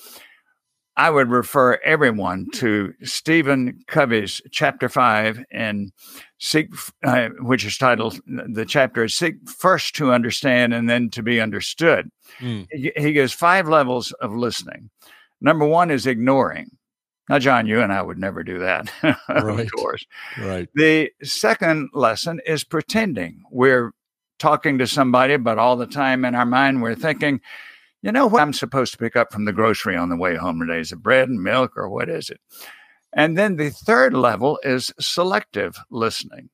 I 0.99 1.09
would 1.09 1.29
refer 1.29 1.79
everyone 1.85 2.47
to 2.55 2.93
Stephen 3.03 3.79
Covey's 3.87 4.41
chapter 4.51 4.89
five 4.89 5.41
in 5.49 5.91
Seek, 6.39 6.67
uh, 7.05 7.29
which 7.39 7.63
is 7.63 7.77
titled 7.77 8.19
the 8.27 8.65
chapter 8.65 9.05
is 9.05 9.15
Seek 9.15 9.35
First 9.49 9.95
to 9.95 10.11
Understand 10.11 10.73
and 10.73 10.89
Then 10.89 11.09
to 11.11 11.23
Be 11.23 11.39
Understood. 11.39 12.09
Mm. 12.39 12.67
He, 12.69 12.91
he 12.97 13.13
gives 13.13 13.31
five 13.31 13.69
levels 13.69 14.11
of 14.19 14.33
listening. 14.33 14.89
Number 15.39 15.65
one 15.65 15.89
is 15.89 16.05
ignoring. 16.05 16.67
Now, 17.29 17.39
John, 17.39 17.65
you 17.65 17.79
and 17.79 17.93
I 17.93 18.01
would 18.01 18.17
never 18.17 18.43
do 18.43 18.59
that, 18.59 18.91
right. 19.29 19.59
of 19.61 19.71
course. 19.71 20.05
Right. 20.37 20.67
The 20.75 21.11
second 21.23 21.91
lesson 21.93 22.41
is 22.45 22.65
pretending. 22.65 23.43
We're 23.51 23.93
talking 24.37 24.77
to 24.79 24.87
somebody, 24.87 25.37
but 25.37 25.59
all 25.59 25.77
the 25.77 25.87
time 25.87 26.25
in 26.25 26.35
our 26.35 26.45
mind, 26.45 26.81
we're 26.81 26.95
thinking, 26.95 27.39
you 28.01 28.11
know 28.11 28.27
what 28.27 28.41
I'm 28.41 28.53
supposed 28.53 28.91
to 28.93 28.97
pick 28.97 29.15
up 29.15 29.31
from 29.31 29.45
the 29.45 29.53
grocery 29.53 29.95
on 29.95 30.09
the 30.09 30.17
way 30.17 30.35
home 30.35 30.59
today? 30.59 30.79
Is 30.79 30.91
it 30.91 31.03
bread 31.03 31.29
and 31.29 31.41
milk 31.41 31.75
or 31.75 31.89
what 31.89 32.09
is 32.09 32.29
it? 32.29 32.39
And 33.13 33.37
then 33.37 33.55
the 33.55 33.69
third 33.69 34.13
level 34.13 34.59
is 34.63 34.93
selective 34.99 35.77
listening. 35.89 36.49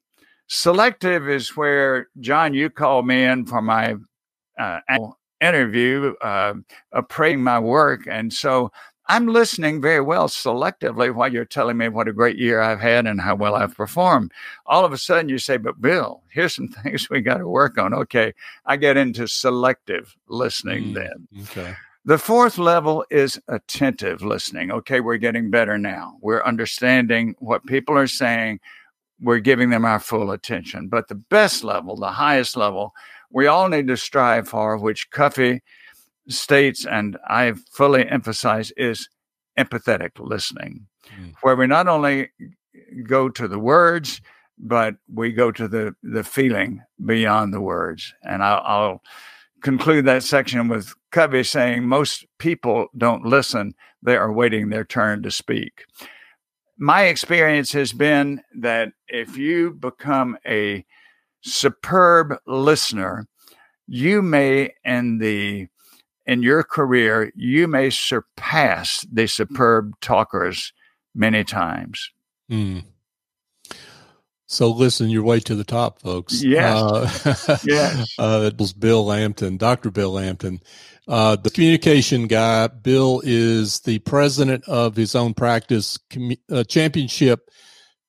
Selective 0.47 1.27
is 1.27 1.55
where, 1.57 2.07
John, 2.19 2.53
you 2.53 2.69
called 2.69 3.07
me 3.07 3.23
in 3.23 3.45
for 3.45 3.61
my 3.61 3.95
uh, 4.59 4.79
interview, 5.41 6.13
uh, 6.21 6.53
appraising 6.91 7.43
my 7.43 7.59
work. 7.59 8.07
And 8.07 8.31
so 8.31 8.71
I'm 9.07 9.27
listening 9.27 9.81
very 9.81 10.01
well 10.01 10.27
selectively 10.27 11.13
while 11.13 11.31
you're 11.31 11.45
telling 11.45 11.77
me 11.77 11.89
what 11.89 12.07
a 12.07 12.13
great 12.13 12.37
year 12.37 12.61
I've 12.61 12.79
had 12.79 13.05
and 13.05 13.21
how 13.21 13.35
well 13.35 13.55
I've 13.55 13.75
performed. 13.75 14.31
All 14.65 14.83
of 14.83 14.93
a 14.93 14.97
sudden 14.97 15.29
you 15.29 15.37
say, 15.37 15.57
but 15.57 15.79
Bill, 15.79 16.23
here's 16.29 16.55
some 16.55 16.67
things 16.83 17.09
we 17.09 17.21
got 17.21 17.37
to 17.37 17.47
work 17.47 17.77
on. 17.77 17.93
Okay. 17.93 18.33
I 18.65 18.77
get 18.77 18.97
into 18.97 19.27
selective 19.27 20.15
listening 20.27 20.85
mm, 20.85 20.93
then. 20.95 21.27
Okay. 21.43 21.75
The 22.05 22.17
fourth 22.17 22.57
level 22.57 23.05
is 23.11 23.39
attentive 23.47 24.23
listening. 24.23 24.71
Okay. 24.71 25.01
We're 25.01 25.17
getting 25.17 25.51
better 25.51 25.77
now. 25.77 26.17
We're 26.21 26.43
understanding 26.43 27.35
what 27.39 27.65
people 27.65 27.97
are 27.97 28.07
saying. 28.07 28.59
We're 29.21 29.39
giving 29.39 29.69
them 29.69 29.85
our 29.85 29.99
full 29.99 30.31
attention. 30.31 30.87
But 30.87 31.09
the 31.09 31.15
best 31.15 31.63
level, 31.63 31.95
the 31.95 32.11
highest 32.11 32.57
level, 32.57 32.93
we 33.31 33.47
all 33.47 33.69
need 33.69 33.87
to 33.87 33.97
strive 33.97 34.47
for, 34.47 34.77
which 34.77 35.09
Covey 35.11 35.61
states, 36.29 36.85
and 36.85 37.17
I 37.27 37.53
fully 37.71 38.07
emphasize, 38.07 38.71
is 38.77 39.09
empathetic 39.57 40.11
listening, 40.19 40.87
mm. 41.07 41.33
where 41.41 41.55
we 41.55 41.67
not 41.67 41.87
only 41.87 42.29
go 43.07 43.29
to 43.29 43.47
the 43.47 43.59
words, 43.59 44.21
but 44.57 44.95
we 45.13 45.31
go 45.31 45.51
to 45.51 45.67
the, 45.67 45.95
the 46.03 46.23
feeling 46.23 46.81
beyond 47.03 47.53
the 47.53 47.61
words. 47.61 48.13
And 48.23 48.43
I'll, 48.43 48.61
I'll 48.65 49.01
conclude 49.61 50.05
that 50.05 50.23
section 50.23 50.67
with 50.67 50.93
Covey 51.11 51.43
saying 51.43 51.87
most 51.87 52.25
people 52.39 52.87
don't 52.97 53.25
listen, 53.25 53.73
they 54.01 54.15
are 54.15 54.31
waiting 54.31 54.69
their 54.69 54.85
turn 54.85 55.23
to 55.23 55.31
speak. 55.31 55.85
My 56.77 57.03
experience 57.03 57.71
has 57.71 57.93
been 57.93 58.41
that 58.59 58.89
if 59.07 59.37
you 59.37 59.71
become 59.71 60.37
a 60.45 60.85
superb 61.41 62.35
listener, 62.45 63.27
you 63.87 64.21
may, 64.21 64.73
in 64.83 65.19
the 65.19 65.67
in 66.25 66.43
your 66.43 66.63
career, 66.63 67.31
you 67.35 67.67
may 67.67 67.89
surpass 67.89 69.05
the 69.11 69.27
superb 69.27 69.93
talkers 70.01 70.73
many 71.13 71.43
times. 71.43 72.11
Mm. 72.51 72.83
So 74.47 74.69
listen 74.71 75.09
your 75.09 75.23
way 75.23 75.39
to 75.41 75.55
the 75.55 75.63
top, 75.63 76.01
folks. 76.01 76.43
Yes. 76.43 77.25
Uh, 77.25 77.57
yes. 77.65 78.13
Uh, 78.17 78.49
it 78.51 78.59
was 78.59 78.73
Bill 78.73 79.05
Lampton, 79.05 79.57
Dr. 79.57 79.89
Bill 79.91 80.11
Lampton, 80.11 80.59
Uh, 81.07 81.35
the 81.35 81.49
communication 81.49 82.27
guy, 82.27 82.67
Bill 82.67 83.21
is 83.23 83.79
the 83.81 83.99
president 83.99 84.63
of 84.67 84.95
his 84.95 85.15
own 85.15 85.33
practice, 85.33 85.97
commu- 86.11 86.39
uh, 86.51 86.63
championship 86.63 87.49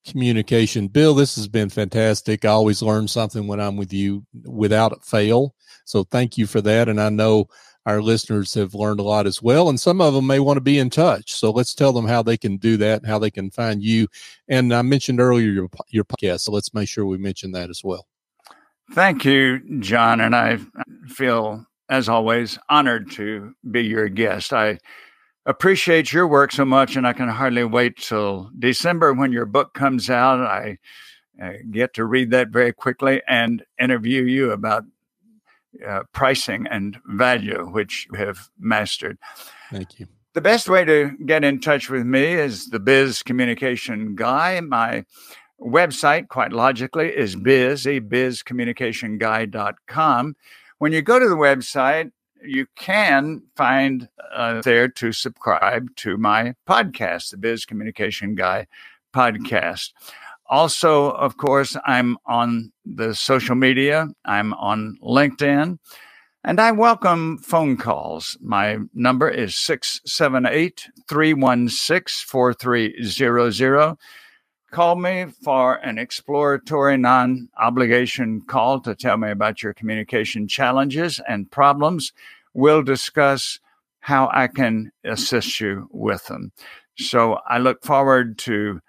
communication. 0.06 0.88
Bill, 0.88 1.14
this 1.14 1.36
has 1.36 1.48
been 1.48 1.68
fantastic. 1.68 2.44
I 2.44 2.48
always 2.48 2.82
learn 2.82 3.08
something 3.08 3.46
when 3.46 3.60
I'm 3.60 3.76
with 3.76 3.92
you 3.92 4.24
without 4.44 5.04
fail. 5.04 5.54
So 5.84 6.04
thank 6.04 6.38
you 6.38 6.46
for 6.46 6.60
that. 6.62 6.88
And 6.88 7.00
I 7.00 7.08
know 7.08 7.48
our 7.86 8.02
listeners 8.02 8.52
have 8.54 8.74
learned 8.74 9.00
a 9.00 9.04
lot 9.04 9.26
as 9.26 9.40
well. 9.40 9.68
And 9.68 9.80
some 9.80 10.00
of 10.00 10.12
them 10.12 10.26
may 10.26 10.40
want 10.40 10.56
to 10.56 10.60
be 10.60 10.78
in 10.78 10.90
touch. 10.90 11.32
So 11.32 11.50
let's 11.50 11.74
tell 11.74 11.92
them 11.92 12.06
how 12.06 12.22
they 12.22 12.36
can 12.36 12.56
do 12.56 12.76
that 12.78 12.98
and 12.98 13.06
how 13.06 13.20
they 13.20 13.30
can 13.30 13.50
find 13.50 13.82
you. 13.82 14.08
And 14.48 14.74
I 14.74 14.82
mentioned 14.82 15.20
earlier 15.20 15.48
your, 15.48 15.68
your 15.90 16.04
podcast. 16.04 16.40
So 16.40 16.52
let's 16.52 16.74
make 16.74 16.88
sure 16.88 17.06
we 17.06 17.16
mention 17.16 17.52
that 17.52 17.70
as 17.70 17.82
well. 17.84 18.06
Thank 18.92 19.24
you, 19.24 19.60
John. 19.80 20.20
And 20.20 20.34
I 20.34 20.58
feel, 21.06 21.64
as 21.88 22.08
always, 22.08 22.58
honored 22.68 23.10
to 23.12 23.54
be 23.70 23.82
your 23.82 24.08
guest. 24.08 24.52
I 24.52 24.78
appreciate 25.46 26.12
your 26.12 26.26
work 26.26 26.52
so 26.52 26.64
much, 26.64 26.96
and 26.96 27.06
I 27.06 27.12
can 27.12 27.28
hardly 27.28 27.64
wait 27.64 27.96
till 27.96 28.50
December 28.58 29.12
when 29.12 29.32
your 29.32 29.46
book 29.46 29.74
comes 29.74 30.10
out. 30.10 30.40
I 30.40 30.78
uh, 31.40 31.52
get 31.70 31.94
to 31.94 32.04
read 32.04 32.30
that 32.30 32.48
very 32.48 32.72
quickly 32.72 33.22
and 33.28 33.64
interview 33.80 34.24
you 34.24 34.50
about 34.50 34.84
uh, 35.86 36.04
pricing 36.12 36.66
and 36.70 36.98
value, 37.06 37.66
which 37.66 38.06
you 38.10 38.18
have 38.18 38.48
mastered. 38.58 39.18
Thank 39.70 39.98
you. 39.98 40.06
The 40.34 40.42
best 40.42 40.68
way 40.68 40.84
to 40.84 41.12
get 41.24 41.44
in 41.44 41.60
touch 41.60 41.88
with 41.88 42.04
me 42.04 42.34
is 42.34 42.66
the 42.66 42.78
Biz 42.78 43.22
Communication 43.22 44.14
Guy. 44.14 44.60
My 44.60 45.06
website, 45.60 46.28
quite 46.28 46.52
logically, 46.52 47.08
is 47.08 47.34
biz, 47.36 47.86
bizcommunicationguy.com. 47.86 50.36
When 50.78 50.92
you 50.92 51.00
go 51.00 51.18
to 51.18 51.26
the 51.26 51.36
website, 51.36 52.12
you 52.42 52.66
can 52.76 53.44
find 53.56 54.10
uh, 54.34 54.60
there 54.60 54.88
to 54.88 55.12
subscribe 55.12 55.96
to 55.96 56.18
my 56.18 56.54
podcast, 56.68 57.30
the 57.30 57.38
Biz 57.38 57.64
Communication 57.64 58.34
Guy 58.34 58.66
podcast. 59.14 59.92
Also, 60.48 61.10
of 61.10 61.36
course, 61.36 61.76
I'm 61.86 62.16
on 62.26 62.72
the 62.84 63.14
social 63.14 63.54
media. 63.54 64.08
I'm 64.24 64.52
on 64.54 64.96
LinkedIn. 65.02 65.78
And 66.44 66.60
I 66.60 66.70
welcome 66.70 67.38
phone 67.38 67.76
calls. 67.76 68.38
My 68.40 68.78
number 68.94 69.28
is 69.28 69.56
678 69.56 70.88
316 71.08 72.28
4300. 72.28 73.96
Call 74.70 74.94
me 74.94 75.26
for 75.42 75.74
an 75.76 75.98
exploratory, 75.98 76.96
non 76.96 77.48
obligation 77.58 78.42
call 78.42 78.80
to 78.80 78.94
tell 78.94 79.16
me 79.16 79.30
about 79.30 79.62
your 79.62 79.74
communication 79.74 80.46
challenges 80.46 81.20
and 81.28 81.50
problems. 81.50 82.12
We'll 82.54 82.82
discuss 82.82 83.58
how 84.00 84.30
I 84.32 84.46
can 84.46 84.92
assist 85.02 85.60
you 85.60 85.88
with 85.90 86.26
them. 86.26 86.52
So 86.96 87.38
I 87.48 87.58
look 87.58 87.82
forward 87.84 88.38
to 88.38 88.80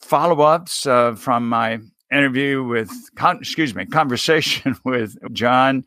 follow 0.00 0.40
ups 0.40 0.86
uh, 0.86 1.14
from 1.14 1.48
my 1.48 1.80
interview 2.12 2.64
with, 2.64 2.90
con- 3.16 3.38
excuse 3.38 3.74
me, 3.74 3.86
conversation 3.92 4.76
with 4.84 5.16
John. 5.32 5.84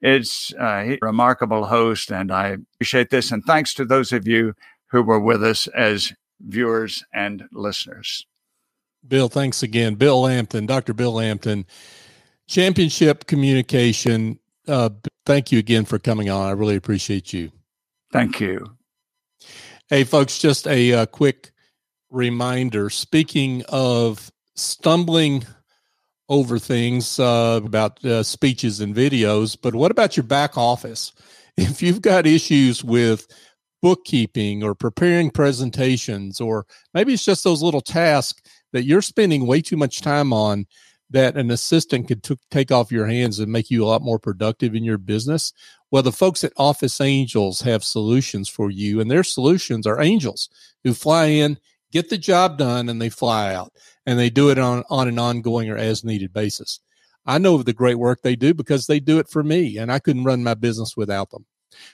It's 0.00 0.52
a 0.60 0.98
remarkable 1.02 1.64
host, 1.64 2.10
and 2.12 2.30
I 2.30 2.58
appreciate 2.74 3.10
this. 3.10 3.32
And 3.32 3.42
thanks 3.44 3.74
to 3.74 3.84
those 3.84 4.12
of 4.12 4.28
you 4.28 4.54
who 4.90 5.02
were 5.02 5.20
with 5.20 5.42
us 5.42 5.66
as 5.68 6.12
viewers 6.40 7.04
and 7.12 7.44
listeners. 7.52 8.26
Bill, 9.06 9.28
thanks 9.28 9.62
again. 9.62 9.94
Bill 9.94 10.22
Lampton, 10.22 10.66
Dr. 10.66 10.92
Bill 10.92 11.12
Lampton, 11.12 11.66
Championship 12.46 13.26
Communication. 13.26 14.38
Uh, 14.66 14.90
thank 15.26 15.50
you 15.50 15.58
again 15.58 15.84
for 15.84 15.98
coming 15.98 16.30
on. 16.30 16.46
I 16.46 16.52
really 16.52 16.76
appreciate 16.76 17.32
you. 17.32 17.50
Thank 18.12 18.40
you. 18.40 18.76
Hey, 19.88 20.04
folks, 20.04 20.38
just 20.38 20.66
a, 20.66 20.90
a 20.90 20.98
uh, 21.00 21.06
quick 21.06 21.52
reminder. 22.10 22.90
Speaking 22.90 23.64
of 23.68 24.30
stumbling 24.54 25.44
over 26.28 26.58
things 26.58 27.18
uh, 27.18 27.60
about 27.64 28.04
uh, 28.04 28.22
speeches 28.22 28.80
and 28.80 28.94
videos, 28.94 29.56
but 29.60 29.74
what 29.74 29.90
about 29.90 30.16
your 30.16 30.24
back 30.24 30.56
office? 30.56 31.12
If 31.60 31.82
you've 31.82 32.02
got 32.02 32.24
issues 32.24 32.84
with 32.84 33.26
bookkeeping 33.82 34.62
or 34.62 34.76
preparing 34.76 35.28
presentations, 35.28 36.40
or 36.40 36.66
maybe 36.94 37.14
it's 37.14 37.24
just 37.24 37.42
those 37.42 37.62
little 37.62 37.80
tasks 37.80 38.40
that 38.72 38.84
you're 38.84 39.02
spending 39.02 39.44
way 39.44 39.60
too 39.60 39.76
much 39.76 40.00
time 40.00 40.32
on 40.32 40.66
that 41.10 41.36
an 41.36 41.50
assistant 41.50 42.06
could 42.06 42.22
t- 42.22 42.36
take 42.50 42.70
off 42.70 42.92
your 42.92 43.06
hands 43.06 43.38
and 43.38 43.50
make 43.50 43.70
you 43.70 43.82
a 43.82 43.86
lot 43.86 44.02
more 44.02 44.18
productive 44.18 44.74
in 44.74 44.84
your 44.84 44.98
business. 44.98 45.52
Well, 45.90 46.02
the 46.02 46.12
folks 46.12 46.44
at 46.44 46.52
Office 46.56 47.00
Angels 47.00 47.62
have 47.62 47.82
solutions 47.82 48.48
for 48.48 48.70
you, 48.70 49.00
and 49.00 49.10
their 49.10 49.24
solutions 49.24 49.86
are 49.86 50.00
angels 50.00 50.50
who 50.84 50.92
fly 50.92 51.26
in, 51.26 51.58
get 51.92 52.10
the 52.10 52.18
job 52.18 52.58
done, 52.58 52.88
and 52.88 53.00
they 53.00 53.08
fly 53.08 53.54
out, 53.54 53.72
and 54.06 54.18
they 54.18 54.30
do 54.30 54.50
it 54.50 54.58
on, 54.58 54.84
on 54.90 55.08
an 55.08 55.18
ongoing 55.18 55.70
or 55.70 55.76
as 55.76 56.04
needed 56.04 56.32
basis. 56.32 56.80
I 57.26 57.38
know 57.38 57.54
of 57.56 57.64
the 57.66 57.72
great 57.72 57.96
work 57.96 58.22
they 58.22 58.36
do 58.36 58.54
because 58.54 58.86
they 58.86 59.00
do 59.00 59.18
it 59.18 59.28
for 59.28 59.42
me, 59.42 59.76
and 59.78 59.92
I 59.92 59.98
couldn't 59.98 60.24
run 60.24 60.42
my 60.42 60.54
business 60.54 60.96
without 60.96 61.30
them. 61.30 61.44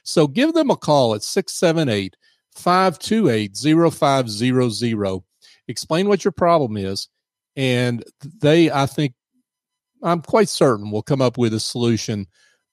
So 0.03 0.27
give 0.27 0.55
them 0.55 0.71
a 0.71 0.77
call 0.77 1.15
at 1.15 1.23
678 1.23 2.17
528 2.55 3.93
0500 3.93 5.23
explain 5.67 6.09
what 6.09 6.25
your 6.25 6.33
problem 6.33 6.77
is, 6.77 7.09
and 7.57 8.05
they, 8.41 8.71
I 8.71 8.87
think, 8.87 9.15
I'm 10.03 10.21
quite 10.21 10.49
certain, 10.49 10.91
will 10.91 11.03
come 11.03 11.23
up 11.23 11.39
with 11.39 11.55
a 11.55 11.61
solution 11.61 12.27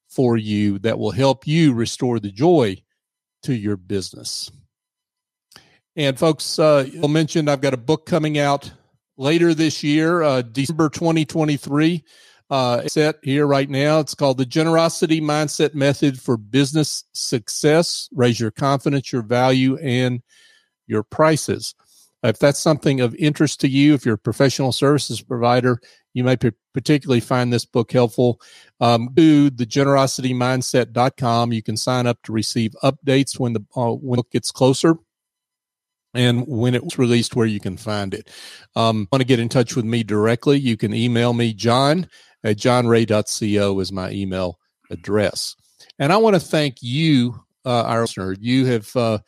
for 0.09 0.38
you 0.38 0.80
that 0.80 0.99
will 0.99 1.11
help 1.11 1.47
you 1.47 1.74
restore 1.74 2.19
the 2.19 2.32
joy 2.32 2.84
to 3.43 3.55
your 3.55 3.78
business. 3.78 4.51
And 5.96 6.18
folks, 6.18 6.58
uh, 6.58 6.88
you 6.89 7.08
mentioned 7.08 7.50
I've 7.50 7.62
got 7.62 7.74
a 7.74 7.78
book 7.78 8.06
coming 8.06 8.38
out 8.38 8.72
later 9.18 9.54
this 9.54 9.84
year, 9.84 10.24
uh, 10.24 10.42
December 10.42 10.89
2023. 10.89 12.04
Uh, 12.50 12.86
set 12.89 13.16
here 13.24 13.48
right 13.48 13.70
now. 13.70 14.02
It's 14.02 14.14
called 14.14 14.38
the 14.38 14.46
Generosity 14.46 15.22
Mindset 15.22 15.74
Method 15.74 16.20
for 16.20 16.36
Business 16.36 17.06
Success. 17.14 18.10
Raise 18.12 18.42
your 18.42 18.52
confidence, 18.52 19.14
your 19.14 19.22
value, 19.22 19.78
and 19.78 20.22
your 20.86 21.04
prices. 21.04 21.74
If 22.24 22.39
that's 22.39 22.60
something 22.60 23.00
of 23.00 23.16
interest 23.16 23.62
to 23.62 23.70
you, 23.70 23.94
if 23.94 24.06
you're 24.06 24.16
a 24.16 24.18
professional 24.18 24.74
services 24.74 25.22
provider, 25.22 25.80
you 26.14 26.26
may 26.26 26.36
particularly 26.74 27.22
find 27.22 27.54
this 27.54 27.66
book 27.66 27.94
helpful. 27.94 28.42
Um, 28.82 29.14
to 29.16 29.50
thegenerositymindset.com. 29.50 31.54
You 31.54 31.64
can 31.64 31.78
sign 31.78 32.06
up 32.06 32.22
to 32.24 32.34
receive 32.34 32.76
updates 32.84 33.39
when 33.39 33.54
the 33.54 33.64
uh, 33.78 33.94
when 33.94 34.18
the 34.18 34.24
book 34.24 34.32
gets 34.32 34.52
closer 34.52 34.98
and 36.14 36.45
when 36.47 36.76
it's 36.76 36.99
released 36.99 37.36
where 37.36 37.47
you 37.47 37.59
can 37.59 37.78
find 37.78 38.14
it. 38.14 38.30
Um, 38.76 39.07
want 39.12 39.22
to 39.22 39.28
get 39.28 39.39
in 39.39 39.49
touch 39.49 39.76
with 39.76 39.86
me 39.86 40.03
directly, 40.03 40.59
you 40.59 40.78
can 40.78 40.93
email 40.93 41.34
me, 41.34 41.53
John 41.53 42.07
at 42.43 42.57
johnray.co 42.57 43.80
is 43.80 43.91
my 43.91 44.12
email 44.12 44.59
address. 44.89 45.55
And 45.99 46.12
I 46.12 46.18
want 46.18 46.36
to 46.36 46.39
thank 46.39 46.78
you, 46.82 47.43
uh, 47.66 47.84
our 47.84 48.01
listener. 48.01 48.36
You 48.39 48.66
have 48.66 48.95
uh, 48.95 49.20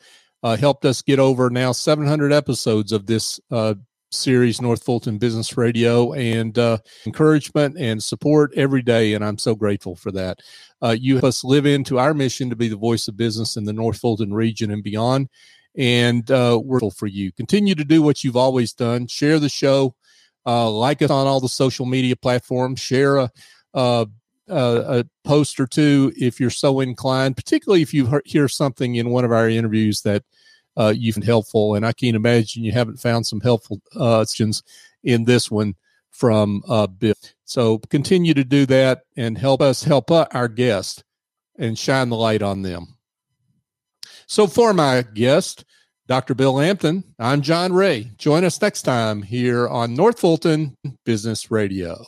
uh, 0.42 0.56
helped 0.56 0.84
us 0.84 1.02
get 1.02 1.18
over 1.18 1.50
now 1.50 1.72
700 1.72 2.32
episodes 2.32 2.92
of 2.92 3.06
this 3.06 3.38
uh, 3.50 3.74
series, 4.10 4.60
North 4.60 4.84
Fulton 4.84 5.18
Business 5.18 5.56
Radio, 5.56 6.12
and 6.12 6.56
uh, 6.58 6.78
encouragement 7.06 7.76
and 7.78 8.02
support 8.02 8.52
every 8.56 8.82
day. 8.82 9.14
And 9.14 9.24
I'm 9.24 9.38
so 9.38 9.54
grateful 9.54 9.96
for 9.96 10.12
that. 10.12 10.40
Uh, 10.82 10.96
you 10.98 11.14
help 11.14 11.24
us 11.24 11.44
live 11.44 11.66
into 11.66 11.98
our 11.98 12.14
mission 12.14 12.50
to 12.50 12.56
be 12.56 12.68
the 12.68 12.76
voice 12.76 13.08
of 13.08 13.16
business 13.16 13.56
in 13.56 13.64
the 13.64 13.72
North 13.72 13.98
Fulton 13.98 14.34
region 14.34 14.70
and 14.70 14.82
beyond. 14.82 15.28
And 15.76 16.30
uh, 16.30 16.60
we're 16.62 16.78
for 16.90 17.06
you. 17.06 17.32
Continue 17.32 17.74
to 17.74 17.84
do 17.84 18.02
what 18.02 18.22
you've 18.22 18.36
always 18.36 18.72
done. 18.72 19.06
Share 19.06 19.38
the 19.38 19.48
show. 19.48 19.94
Uh, 20.46 20.70
like 20.70 21.00
us 21.02 21.10
on 21.10 21.26
all 21.26 21.40
the 21.40 21.48
social 21.48 21.86
media 21.86 22.14
platforms. 22.16 22.78
Share 22.78 23.16
a, 23.16 23.32
a 23.72 24.06
uh, 24.48 25.02
a 25.02 25.28
post 25.28 25.58
or 25.58 25.66
two 25.66 26.12
if 26.16 26.38
you're 26.38 26.50
so 26.50 26.80
inclined, 26.80 27.36
particularly 27.36 27.82
if 27.82 27.94
you 27.94 28.20
hear 28.24 28.48
something 28.48 28.96
in 28.96 29.10
one 29.10 29.24
of 29.24 29.32
our 29.32 29.48
interviews 29.48 30.02
that 30.02 30.22
uh, 30.76 30.92
you 30.94 31.12
find 31.12 31.22
helpful. 31.22 31.74
And 31.74 31.86
I 31.86 31.92
can't 31.92 32.16
imagine 32.16 32.64
you 32.64 32.72
haven't 32.72 33.00
found 33.00 33.26
some 33.26 33.40
helpful 33.40 33.80
uh, 33.96 34.18
questions 34.18 34.62
in 35.02 35.24
this 35.24 35.50
one 35.50 35.74
from 36.10 36.62
uh, 36.68 36.86
Bill. 36.86 37.14
So 37.44 37.78
continue 37.78 38.34
to 38.34 38.44
do 38.44 38.66
that 38.66 39.02
and 39.16 39.36
help 39.36 39.60
us 39.60 39.82
help 39.82 40.10
our 40.10 40.48
guest 40.48 41.04
and 41.58 41.78
shine 41.78 42.08
the 42.08 42.16
light 42.16 42.42
on 42.42 42.62
them. 42.62 42.93
So 44.26 44.46
for 44.46 44.72
my 44.72 45.02
guest, 45.14 45.64
Dr. 46.06 46.34
Bill 46.34 46.54
Lampton, 46.54 47.04
I'm 47.18 47.40
John 47.40 47.72
Ray. 47.72 48.10
Join 48.18 48.44
us 48.44 48.60
next 48.60 48.82
time 48.82 49.22
here 49.22 49.66
on 49.68 49.94
North 49.94 50.20
Fulton 50.20 50.76
Business 51.04 51.50
Radio. 51.50 52.04